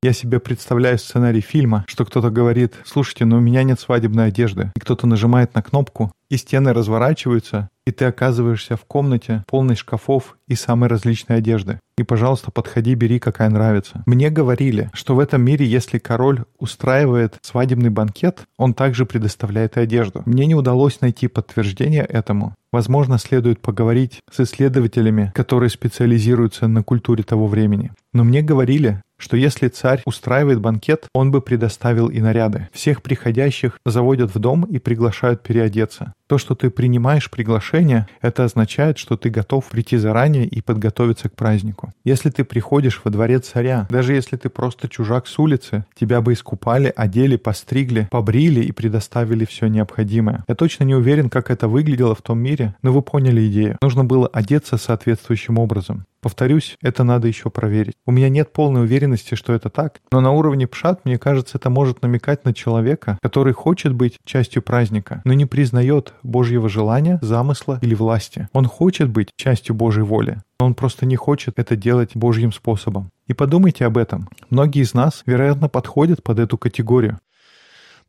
Я 0.00 0.12
себе 0.12 0.38
представляю 0.38 0.96
сценарий 0.96 1.40
фильма, 1.40 1.84
что 1.88 2.04
кто-то 2.04 2.30
говорит, 2.30 2.74
слушайте, 2.84 3.24
но 3.24 3.38
у 3.38 3.40
меня 3.40 3.64
нет 3.64 3.80
свадебной 3.80 4.28
одежды. 4.28 4.70
И 4.76 4.80
кто-то 4.80 5.08
нажимает 5.08 5.56
на 5.56 5.62
кнопку, 5.62 6.12
и 6.30 6.36
стены 6.36 6.72
разворачиваются, 6.72 7.68
и 7.86 7.90
ты 7.90 8.04
оказываешься 8.04 8.76
в 8.76 8.84
комнате, 8.84 9.44
полной 9.46 9.74
шкафов 9.74 10.36
и 10.46 10.54
самой 10.54 10.90
различной 10.90 11.38
одежды. 11.38 11.80
И, 11.96 12.02
пожалуйста, 12.02 12.50
подходи, 12.50 12.94
бери, 12.94 13.18
какая 13.18 13.48
нравится. 13.48 14.02
Мне 14.06 14.30
говорили, 14.30 14.90
что 14.92 15.14
в 15.14 15.20
этом 15.20 15.42
мире, 15.42 15.66
если 15.66 15.98
король 15.98 16.44
устраивает 16.58 17.36
свадебный 17.40 17.90
банкет, 17.90 18.42
он 18.58 18.74
также 18.74 19.06
предоставляет 19.06 19.76
и 19.76 19.80
одежду. 19.80 20.22
Мне 20.26 20.46
не 20.46 20.54
удалось 20.54 21.00
найти 21.00 21.28
подтверждение 21.28 22.04
этому. 22.04 22.54
Возможно, 22.70 23.18
следует 23.18 23.60
поговорить 23.60 24.20
с 24.30 24.40
исследователями, 24.40 25.32
которые 25.34 25.70
специализируются 25.70 26.68
на 26.68 26.82
культуре 26.82 27.24
того 27.24 27.46
времени. 27.46 27.92
Но 28.12 28.24
мне 28.24 28.42
говорили, 28.42 29.02
что 29.16 29.36
если 29.36 29.68
царь 29.68 30.02
устраивает 30.04 30.60
банкет, 30.60 31.08
он 31.14 31.30
бы 31.30 31.40
предоставил 31.40 32.08
и 32.08 32.20
наряды. 32.20 32.68
Всех 32.72 33.02
приходящих 33.02 33.78
заводят 33.84 34.34
в 34.34 34.38
дом 34.38 34.64
и 34.64 34.78
приглашают 34.78 35.42
переодеться. 35.42 36.12
То, 36.28 36.36
что 36.36 36.54
ты 36.54 36.68
принимаешь 36.68 37.30
приглашение, 37.30 38.06
это 38.20 38.44
означает, 38.44 38.98
что 38.98 39.16
ты 39.16 39.30
готов 39.30 39.66
прийти 39.66 39.96
заранее 39.96 40.46
и 40.46 40.60
подготовиться 40.60 41.30
к 41.30 41.34
празднику. 41.34 41.90
Если 42.04 42.28
ты 42.28 42.44
приходишь 42.44 43.00
во 43.02 43.10
дворец 43.10 43.48
царя, 43.48 43.86
даже 43.88 44.12
если 44.12 44.36
ты 44.36 44.50
просто 44.50 44.90
чужак 44.90 45.26
с 45.26 45.38
улицы, 45.38 45.86
тебя 45.98 46.20
бы 46.20 46.34
искупали, 46.34 46.92
одели, 46.94 47.36
постригли, 47.36 48.08
побрили 48.10 48.60
и 48.60 48.72
предоставили 48.72 49.46
все 49.46 49.68
необходимое. 49.68 50.44
Я 50.46 50.54
точно 50.54 50.84
не 50.84 50.94
уверен, 50.94 51.30
как 51.30 51.50
это 51.50 51.66
выглядело 51.66 52.14
в 52.14 52.20
том 52.20 52.38
мире, 52.38 52.74
но 52.82 52.92
вы 52.92 53.00
поняли 53.00 53.48
идею. 53.48 53.78
Нужно 53.80 54.04
было 54.04 54.26
одеться 54.26 54.76
соответствующим 54.76 55.58
образом. 55.58 56.04
Повторюсь, 56.20 56.76
это 56.82 57.04
надо 57.04 57.28
еще 57.28 57.50
проверить. 57.50 57.94
У 58.06 58.10
меня 58.10 58.28
нет 58.28 58.52
полной 58.52 58.82
уверенности, 58.82 59.34
что 59.34 59.52
это 59.52 59.70
так, 59.70 60.00
но 60.10 60.20
на 60.20 60.32
уровне 60.32 60.66
пшат, 60.66 61.04
мне 61.04 61.18
кажется, 61.18 61.58
это 61.58 61.70
может 61.70 62.02
намекать 62.02 62.44
на 62.44 62.52
человека, 62.52 63.18
который 63.22 63.52
хочет 63.52 63.92
быть 63.94 64.16
частью 64.24 64.62
праздника, 64.62 65.22
но 65.24 65.32
не 65.32 65.46
признает 65.46 66.12
Божьего 66.22 66.68
желания, 66.68 67.18
замысла 67.22 67.78
или 67.82 67.94
власти. 67.94 68.48
Он 68.52 68.66
хочет 68.66 69.10
быть 69.10 69.30
частью 69.36 69.74
Божьей 69.74 70.02
воли, 70.02 70.38
но 70.58 70.66
он 70.66 70.74
просто 70.74 71.06
не 71.06 71.16
хочет 71.16 71.58
это 71.58 71.76
делать 71.76 72.10
Божьим 72.14 72.52
способом. 72.52 73.10
И 73.28 73.34
подумайте 73.34 73.84
об 73.84 73.98
этом. 73.98 74.28
Многие 74.50 74.82
из 74.82 74.94
нас, 74.94 75.22
вероятно, 75.26 75.68
подходят 75.68 76.22
под 76.22 76.38
эту 76.38 76.56
категорию. 76.56 77.18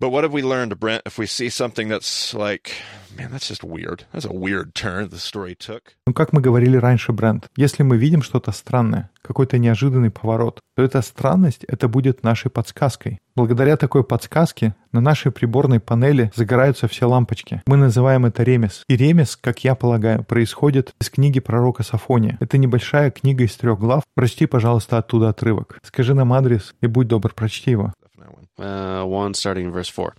But 0.02 0.12
what 0.12 0.24
have 0.24 0.32
we 0.32 0.42
learned, 0.42 0.80
Brent, 0.80 1.02
if 1.06 1.18
we 1.18 1.26
see 1.26 1.50
something 1.50 1.90
that's 1.90 2.34
like, 2.34 2.72
man, 3.18 3.32
that's 3.32 3.50
just 3.50 3.66
weird. 3.66 4.06
That's 4.14 4.24
a 4.24 4.32
weird 4.32 4.74
turn 4.74 5.10
the 5.10 5.18
story 5.18 5.56
took. 5.56 5.94
Ну, 6.08 6.14
как 6.14 6.32
мы 6.32 6.40
говорили 6.40 6.78
раньше, 6.78 7.12
Брент, 7.12 7.50
если 7.58 7.84
мы 7.84 7.98
видим 7.98 8.22
что-то 8.22 8.54
странное, 8.54 9.10
какой-то 9.22 9.58
неожиданный 9.58 10.10
поворот, 10.10 10.62
то 10.78 10.84
эта 10.84 11.02
странность, 11.02 11.66
это 11.66 11.90
будет 11.90 12.24
нашей 12.24 12.50
подсказкой. 12.50 13.20
Благодаря 13.36 13.76
такой 13.76 14.06
подсказке 14.06 14.74
на 14.94 15.02
нашей 15.02 15.34
приборной 15.34 15.82
панели 15.82 16.32
загораются 16.34 16.88
все 16.88 17.06
лампочки. 17.06 17.62
Мы 17.66 17.76
называем 17.76 18.26
это 18.26 18.44
ремес. 18.44 18.86
И 18.88 18.96
ремес, 18.96 19.36
как 19.36 19.66
я 19.66 19.76
полагаю, 19.76 20.24
происходит 20.24 20.94
из 21.02 21.10
книги 21.10 21.42
пророка 21.42 21.84
Сафония. 21.84 22.38
Это 22.40 22.58
небольшая 22.58 23.12
книга 23.12 23.44
из 23.44 23.54
трех 23.58 23.78
глав. 23.78 24.04
Прочти, 24.16 24.46
пожалуйста, 24.46 24.98
оттуда 24.98 25.28
отрывок. 25.28 25.78
Скажи 25.84 26.14
нам 26.14 26.32
адрес 26.32 26.74
и 26.80 26.88
будь 26.88 27.10
добр, 27.10 27.34
прочти 27.34 27.72
его. 27.72 27.94
Uh, 28.58 29.04
1 29.06 29.34
starting 29.34 29.66
in 29.66 29.72
verse 29.72 29.90
4. 29.90 30.14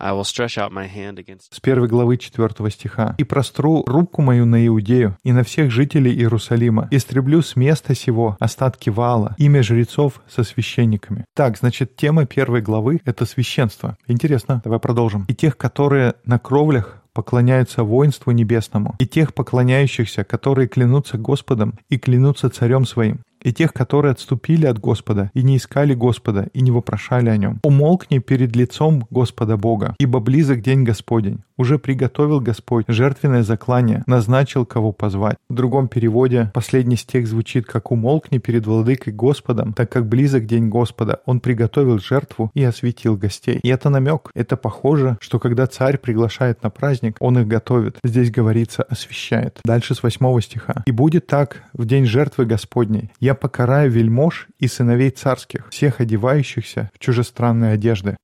I 0.00 0.12
will 0.12 0.24
stretch 0.24 0.56
out 0.56 0.72
my 0.72 0.86
hand 0.86 1.18
against 1.18 1.52
С 1.52 1.60
первой 1.60 1.86
главы 1.86 2.16
четвертого 2.16 2.70
стиха. 2.70 3.14
«И 3.18 3.24
простру 3.24 3.84
руку 3.86 4.22
мою 4.22 4.46
на 4.46 4.66
Иудею 4.66 5.18
и 5.22 5.32
на 5.32 5.44
всех 5.44 5.70
жителей 5.70 6.12
Иерусалима, 6.14 6.88
истреблю 6.90 7.42
с 7.42 7.54
места 7.54 7.94
сего 7.94 8.36
остатки 8.40 8.88
вала, 8.88 9.34
имя 9.36 9.62
жрецов 9.62 10.22
со 10.26 10.42
священниками». 10.42 11.26
Так, 11.34 11.58
значит, 11.58 11.96
тема 11.96 12.24
первой 12.24 12.62
главы— 12.62 13.00
это 13.04 13.26
священство. 13.26 13.98
Интересно, 14.06 14.62
давай 14.64 14.78
продолжим. 14.78 15.26
«И 15.28 15.34
тех, 15.34 15.58
которые 15.58 16.14
на 16.24 16.38
кровлях 16.38 17.02
поклоняются 17.12 17.84
воинству 17.84 18.30
небесному, 18.30 18.94
и 18.98 19.06
тех 19.06 19.34
поклоняющихся, 19.34 20.24
которые 20.24 20.68
клянутся 20.68 21.18
Господом 21.18 21.78
и 21.88 21.98
клянутся 21.98 22.48
царем 22.48 22.86
своим, 22.86 23.20
и 23.42 23.52
тех, 23.52 23.72
которые 23.72 24.12
отступили 24.12 24.66
от 24.66 24.78
Господа 24.78 25.30
и 25.34 25.42
не 25.42 25.56
искали 25.56 25.94
Господа 25.94 26.48
и 26.52 26.60
не 26.60 26.70
вопрошали 26.70 27.28
о 27.28 27.36
нем. 27.36 27.60
Умолкни 27.62 28.18
перед 28.18 28.54
лицом 28.56 29.06
Господа 29.10 29.56
Бога, 29.56 29.94
ибо 29.98 30.20
близок 30.20 30.60
день 30.62 30.84
Господень. 30.84 31.40
Уже 31.56 31.78
приготовил 31.78 32.40
Господь 32.40 32.86
жертвенное 32.88 33.42
заклание, 33.42 34.02
назначил, 34.06 34.64
кого 34.64 34.92
позвать. 34.92 35.36
В 35.50 35.54
другом 35.54 35.88
переводе 35.88 36.50
последний 36.54 36.96
стих 36.96 37.26
звучит 37.26 37.66
как 37.66 37.90
«умолкни 37.90 38.38
перед 38.38 38.66
владыкой 38.66 39.12
Господом, 39.12 39.74
так 39.74 39.90
как 39.90 40.06
близок 40.06 40.46
день 40.46 40.68
Господа. 40.70 41.20
Он 41.26 41.40
приготовил 41.40 41.98
жертву 41.98 42.50
и 42.54 42.64
осветил 42.64 43.16
гостей». 43.16 43.60
И 43.62 43.68
это 43.68 43.90
намек. 43.90 44.30
Это 44.34 44.56
похоже, 44.56 45.18
что 45.20 45.38
когда 45.38 45.66
царь 45.66 45.98
приглашает 45.98 46.62
на 46.62 46.70
праздник, 46.70 47.16
он 47.20 47.38
их 47.38 47.46
готовит. 47.46 47.98
Здесь 48.02 48.30
говорится 48.30 48.82
«освящает». 48.82 49.60
Дальше 49.62 49.94
с 49.94 50.02
восьмого 50.02 50.40
стиха. 50.40 50.82
«И 50.86 50.92
будет 50.92 51.26
так 51.26 51.64
в 51.74 51.84
день 51.84 52.06
жертвы 52.06 52.46
Господней. 52.46 53.10
Я 53.20 53.29
покараю 53.34 53.90
вельмож 53.90 54.48
и 54.58 54.68
сыновей 54.68 55.10
царских, 55.10 55.68
всех 55.70 56.00
одевающихся 56.00 56.90
в 56.94 56.98
чужестранные 56.98 57.72
одежды». 57.72 58.16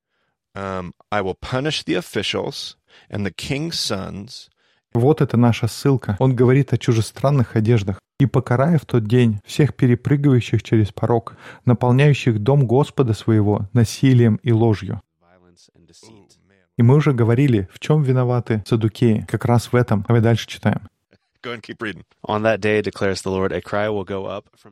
Um, 0.57 0.92
I 1.11 1.23
will 1.23 1.37
punish 1.38 1.85
the 1.85 1.97
officials 1.99 2.77
and 3.11 3.27
the 3.27 3.35
king's 3.35 3.73
sons 3.73 4.49
Вот 4.95 5.21
это 5.21 5.37
наша 5.37 5.66
ссылка. 5.66 6.16
Он 6.19 6.35
говорит 6.35 6.73
о 6.73 6.79
чужестранных 6.79 7.57
одеждах. 7.57 8.01
«И 8.19 8.25
покарая 8.25 8.79
в 8.79 8.87
тот 8.87 9.05
день 9.05 9.40
всех 9.45 9.75
перепрыгивающих 9.75 10.62
через 10.62 10.90
порог, 10.90 11.37
наполняющих 11.66 12.38
дом 12.38 12.66
Господа 12.66 13.12
своего 13.12 13.69
насилием 13.75 14.37
и 14.37 14.53
ложью». 14.53 15.03
И 16.79 16.83
мы 16.83 16.97
уже 16.97 17.12
говорили, 17.12 17.69
в 17.73 17.79
чем 17.79 18.03
виноваты 18.03 18.62
садукеи. 18.66 19.25
Как 19.29 19.45
раз 19.45 19.73
в 19.73 19.77
этом. 19.77 20.05
Давай 20.07 20.23
дальше 20.23 20.47
читаем. 20.47 20.81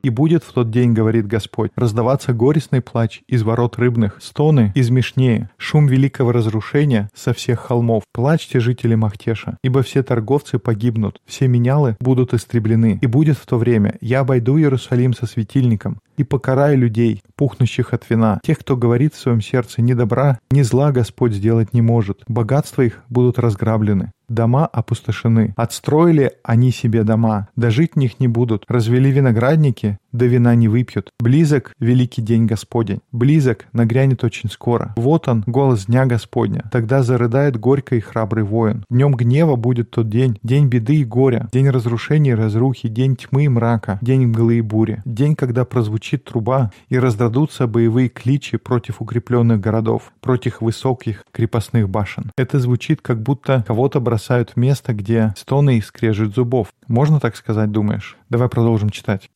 И 0.03 0.11
будет 0.11 0.45
в 0.45 0.53
тот 0.53 0.71
день, 0.71 0.93
говорит 0.93 1.27
Господь, 1.27 1.71
раздаваться 1.77 2.33
горестный 2.33 2.81
плач 2.81 3.23
из 3.27 3.43
ворот 3.43 3.79
рыбных, 3.79 4.19
стоны 4.21 4.73
из 4.75 4.91
мишнея, 4.91 5.51
шум 5.57 5.87
великого 5.87 6.33
разрушения 6.33 7.09
со 7.15 7.33
всех 7.33 7.61
холмов. 7.61 8.05
Плачьте, 8.13 8.61
жители 8.61 8.95
Махтеша, 8.95 9.59
ибо 9.63 9.83
все 9.83 10.03
торговцы 10.03 10.59
погибнут, 10.59 11.21
все 11.27 11.49
менялы 11.49 11.97
будут 12.01 12.35
истреблены. 12.35 12.99
И 13.01 13.07
будет 13.07 13.39
в 13.39 13.47
то 13.47 13.59
время, 13.59 13.97
я 14.01 14.21
обойду 14.21 14.59
Иерусалим 14.59 15.15
со 15.15 15.27
светильником, 15.27 16.01
и 16.17 16.25
покараю 16.25 16.79
людей, 16.79 17.23
пухнущих 17.37 17.93
от 17.93 18.09
вина, 18.09 18.41
тех, 18.43 18.59
кто 18.59 18.77
говорит 18.77 19.15
в 19.15 19.21
своем 19.21 19.41
сердце 19.41 19.83
ни 19.83 19.95
добра, 19.95 20.39
ни 20.51 20.63
зла 20.63 20.93
Господь 20.93 21.33
сделать 21.33 21.73
не 21.73 21.83
может. 21.83 22.23
Богатства 22.29 22.83
их 22.83 23.03
будут 23.09 23.39
разграблены. 23.39 24.13
Дома 24.29 24.67
опустошены. 24.67 25.53
Отстроили 25.57 26.33
они 26.43 26.71
себе 26.71 27.05
дома, 27.05 27.49
да 27.57 27.71
жить 27.71 27.93
в 27.95 27.99
них 27.99 28.21
не 28.21 28.29
будут. 28.29 28.65
Развели 28.69 29.11
виноградники, 29.11 29.99
да 30.13 30.27
вина 30.27 30.55
не 30.55 30.69
выпьют. 30.69 31.11
Близок 31.21 31.73
великий 31.79 32.23
день 32.23 32.47
Господень. 32.47 33.01
Близок, 33.13 33.67
нагрянет 33.73 34.25
очень 34.25 34.51
скоро. 34.51 34.95
Вот 34.97 35.29
он, 35.29 35.45
голос 35.47 35.87
дня 35.87 36.07
Господня. 36.07 36.65
Тогда 36.73 37.03
зарыдает 37.03 37.59
горько 37.59 37.97
и 37.97 38.01
храбрый 38.01 38.45
воин. 38.45 38.85
Днем 38.89 39.15
гнева 39.15 39.57
будет 39.57 39.91
тот 39.91 40.09
день, 40.09 40.39
день 40.43 40.69
беды 40.69 40.97
и 40.97 41.05
горя, 41.05 41.49
день 41.53 41.69
разрушения 41.69 42.31
и 42.31 42.35
разрухи, 42.35 42.89
день 42.89 43.17
тьмы 43.17 43.45
и 43.45 43.49
мрака, 43.49 43.99
день 44.01 44.27
мглы 44.27 44.59
и 44.59 44.61
бури. 44.61 45.03
День, 45.05 45.37
когда 45.37 45.65
прозвучит 45.65 46.25
труба 46.25 46.71
и 46.89 46.99
раздадутся 46.99 47.67
боевые 47.67 48.09
кличи 48.09 48.57
против 48.57 49.03
укрепленных 49.03 49.61
городов, 49.61 50.13
против 50.21 50.61
высоких 50.61 51.25
крепостных 51.33 51.89
башен. 51.89 52.31
Это 52.39 52.59
звучит, 52.59 53.01
как 53.03 53.23
будто 53.23 53.65
кого-то 53.67 54.01
бросают 54.01 54.14
в 54.51 54.57
место, 54.57 54.93
где 54.93 55.35
стоны 55.37 55.79
и 55.79 55.81
скрежет 55.81 56.35
зубов. 56.35 56.69
Можно 56.89 57.21
так 57.21 57.37
сказать, 57.37 57.71
думаешь? 57.71 58.17
Давай 58.29 58.49
продолжим 58.49 58.91
читать. 58.91 59.31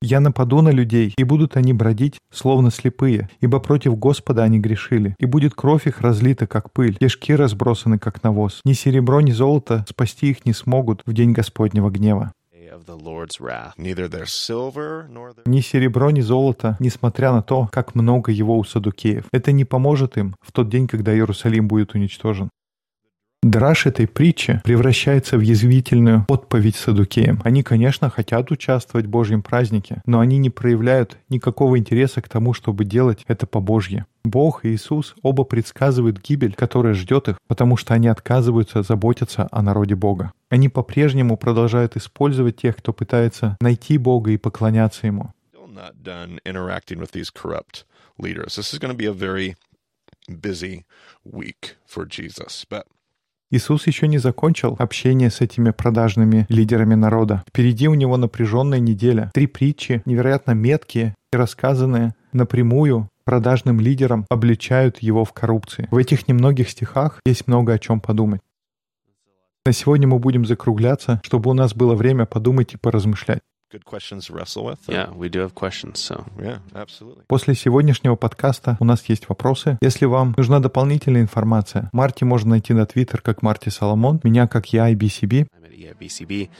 «Я 0.00 0.20
нападу 0.20 0.60
на 0.62 0.70
людей, 0.70 1.14
и 1.16 1.24
будут 1.24 1.56
они 1.56 1.72
бродить, 1.72 2.18
словно 2.30 2.70
слепые, 2.70 3.30
ибо 3.40 3.60
против 3.60 3.96
Господа 3.96 4.42
они 4.42 4.58
грешили, 4.58 5.14
и 5.18 5.26
будет 5.26 5.54
кровь 5.54 5.86
их 5.86 6.00
разлита, 6.00 6.46
как 6.46 6.72
пыль, 6.72 6.96
кишки 6.96 7.34
разбросаны, 7.34 7.98
как 7.98 8.22
навоз. 8.22 8.60
Ни 8.64 8.72
серебро, 8.72 9.20
ни 9.20 9.30
золото 9.30 9.84
спасти 9.88 10.30
их 10.30 10.44
не 10.44 10.52
смогут 10.52 11.02
в 11.06 11.12
день 11.12 11.32
Господнего 11.32 11.90
гнева. 11.90 12.32
Ни 15.46 15.60
серебро, 15.60 16.10
ни 16.10 16.20
золото, 16.20 16.76
несмотря 16.80 17.32
на 17.32 17.42
то, 17.42 17.68
как 17.72 17.94
много 17.94 18.32
его 18.32 18.58
у 18.58 18.64
садукеев. 18.64 19.24
Это 19.32 19.52
не 19.52 19.64
поможет 19.64 20.16
им 20.16 20.34
в 20.40 20.52
тот 20.52 20.68
день, 20.68 20.86
когда 20.88 21.12
Иерусалим 21.12 21.68
будет 21.68 21.94
уничтожен. 21.94 22.50
Драж 23.42 23.86
этой 23.86 24.06
притчи 24.06 24.60
превращается 24.62 25.36
в 25.36 25.40
язвительную 25.40 26.24
отповедь 26.28 26.76
садукеям. 26.76 27.40
Они, 27.42 27.64
конечно, 27.64 28.08
хотят 28.08 28.52
участвовать 28.52 29.06
в 29.06 29.10
Божьем 29.10 29.42
празднике, 29.42 30.00
но 30.06 30.20
они 30.20 30.38
не 30.38 30.48
проявляют 30.48 31.18
никакого 31.28 31.76
интереса 31.76 32.22
к 32.22 32.28
тому, 32.28 32.54
чтобы 32.54 32.84
делать 32.84 33.24
это 33.26 33.48
по-божье. 33.48 34.06
Бог 34.24 34.64
и 34.64 34.68
Иисус 34.68 35.16
оба 35.22 35.42
предсказывают 35.42 36.20
гибель, 36.20 36.54
которая 36.54 36.94
ждет 36.94 37.30
их, 37.30 37.38
потому 37.48 37.76
что 37.76 37.94
они 37.94 38.06
отказываются 38.06 38.84
заботиться 38.84 39.48
о 39.50 39.60
народе 39.60 39.96
Бога. 39.96 40.32
Они 40.48 40.68
по-прежнему 40.68 41.36
продолжают 41.36 41.96
использовать 41.96 42.58
тех, 42.58 42.76
кто 42.76 42.92
пытается 42.92 43.56
найти 43.60 43.98
Бога 43.98 44.30
и 44.30 44.36
поклоняться 44.36 45.08
Ему. 45.08 45.32
busy 50.28 50.84
week 51.24 51.76
for 51.84 52.06
Jesus. 52.06 52.64
But 52.68 52.86
Иисус 53.52 53.86
еще 53.86 54.08
не 54.08 54.16
закончил 54.16 54.76
общение 54.78 55.30
с 55.30 55.42
этими 55.42 55.72
продажными 55.72 56.46
лидерами 56.48 56.94
народа. 56.94 57.44
Впереди 57.46 57.86
у 57.86 57.92
него 57.92 58.16
напряженная 58.16 58.78
неделя. 58.78 59.30
Три 59.34 59.46
притчи, 59.46 60.00
невероятно 60.06 60.52
меткие 60.52 61.14
и 61.30 61.36
рассказанные 61.36 62.14
напрямую 62.32 63.10
продажным 63.24 63.78
лидерам, 63.78 64.24
обличают 64.30 65.02
его 65.02 65.26
в 65.26 65.34
коррупции. 65.34 65.86
В 65.90 65.98
этих 65.98 66.28
немногих 66.28 66.70
стихах 66.70 67.20
есть 67.26 67.46
много 67.46 67.74
о 67.74 67.78
чем 67.78 68.00
подумать. 68.00 68.40
На 69.66 69.72
сегодня 69.72 70.08
мы 70.08 70.18
будем 70.18 70.46
закругляться, 70.46 71.20
чтобы 71.22 71.50
у 71.50 71.54
нас 71.54 71.74
было 71.74 71.94
время 71.94 72.24
подумать 72.24 72.72
и 72.72 72.78
поразмышлять. 72.78 73.42
Good 73.72 73.84
questions 73.84 74.26
to 74.26 74.34
wrestle 74.34 74.64
with. 74.64 74.80
Yeah, 74.88 75.10
we 75.16 75.28
do 75.28 75.40
have 75.40 75.54
questions. 75.54 75.98
So 75.98 76.24
Yeah, 76.38 76.58
absolutely. 76.74 77.24
После 77.26 77.54
сегодняшнего 77.54 78.16
подкаста 78.16 78.76
у 78.80 78.84
нас 78.84 79.04
есть 79.08 79.28
вопросы. 79.28 79.78
Если 79.80 80.04
вам 80.04 80.34
нужна 80.36 80.60
дополнительная 80.60 81.22
информация, 81.22 81.88
Марти 81.92 82.24
можно 82.24 82.50
найти 82.50 82.74
на 82.74 82.86
Твиттер 82.86 83.20
как 83.22 83.42
Марти 83.42 83.70
Соломон, 83.70 84.20
меня 84.22 84.46
как 84.46 84.72
я 84.72 84.92
IBCB. 84.92 85.46
I'm 85.54 85.64
at 85.64 85.98
EIBCB. 85.98 86.50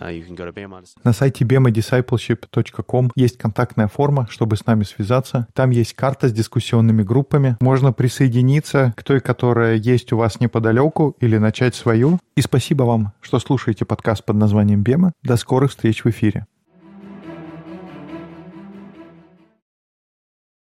Uh, 0.00 0.12
you 0.12 0.24
can 0.24 0.36
go 0.36 0.44
to 0.44 0.52
Bama. 0.54 0.84
На 1.02 1.12
сайте 1.12 1.44
bemadiscipleship.com 1.44 3.10
есть 3.16 3.36
контактная 3.36 3.88
форма, 3.88 4.28
чтобы 4.30 4.56
с 4.56 4.64
нами 4.64 4.84
связаться. 4.84 5.48
Там 5.54 5.70
есть 5.70 5.94
карта 5.94 6.28
с 6.28 6.32
дискуссионными 6.32 7.02
группами. 7.02 7.56
Можно 7.60 7.92
присоединиться 7.92 8.94
к 8.96 9.02
той, 9.02 9.20
которая 9.20 9.74
есть 9.74 10.12
у 10.12 10.16
вас 10.16 10.38
неподалеку, 10.38 11.16
или 11.20 11.38
начать 11.38 11.74
свою. 11.74 12.20
И 12.36 12.42
спасибо 12.42 12.84
вам, 12.84 13.12
что 13.20 13.40
слушаете 13.40 13.84
подкаст 13.84 14.24
под 14.24 14.36
названием 14.36 14.82
Бема. 14.82 15.12
До 15.22 15.36
скорых 15.36 15.70
встреч 15.70 16.04
в 16.04 16.10
эфире. 16.10 16.46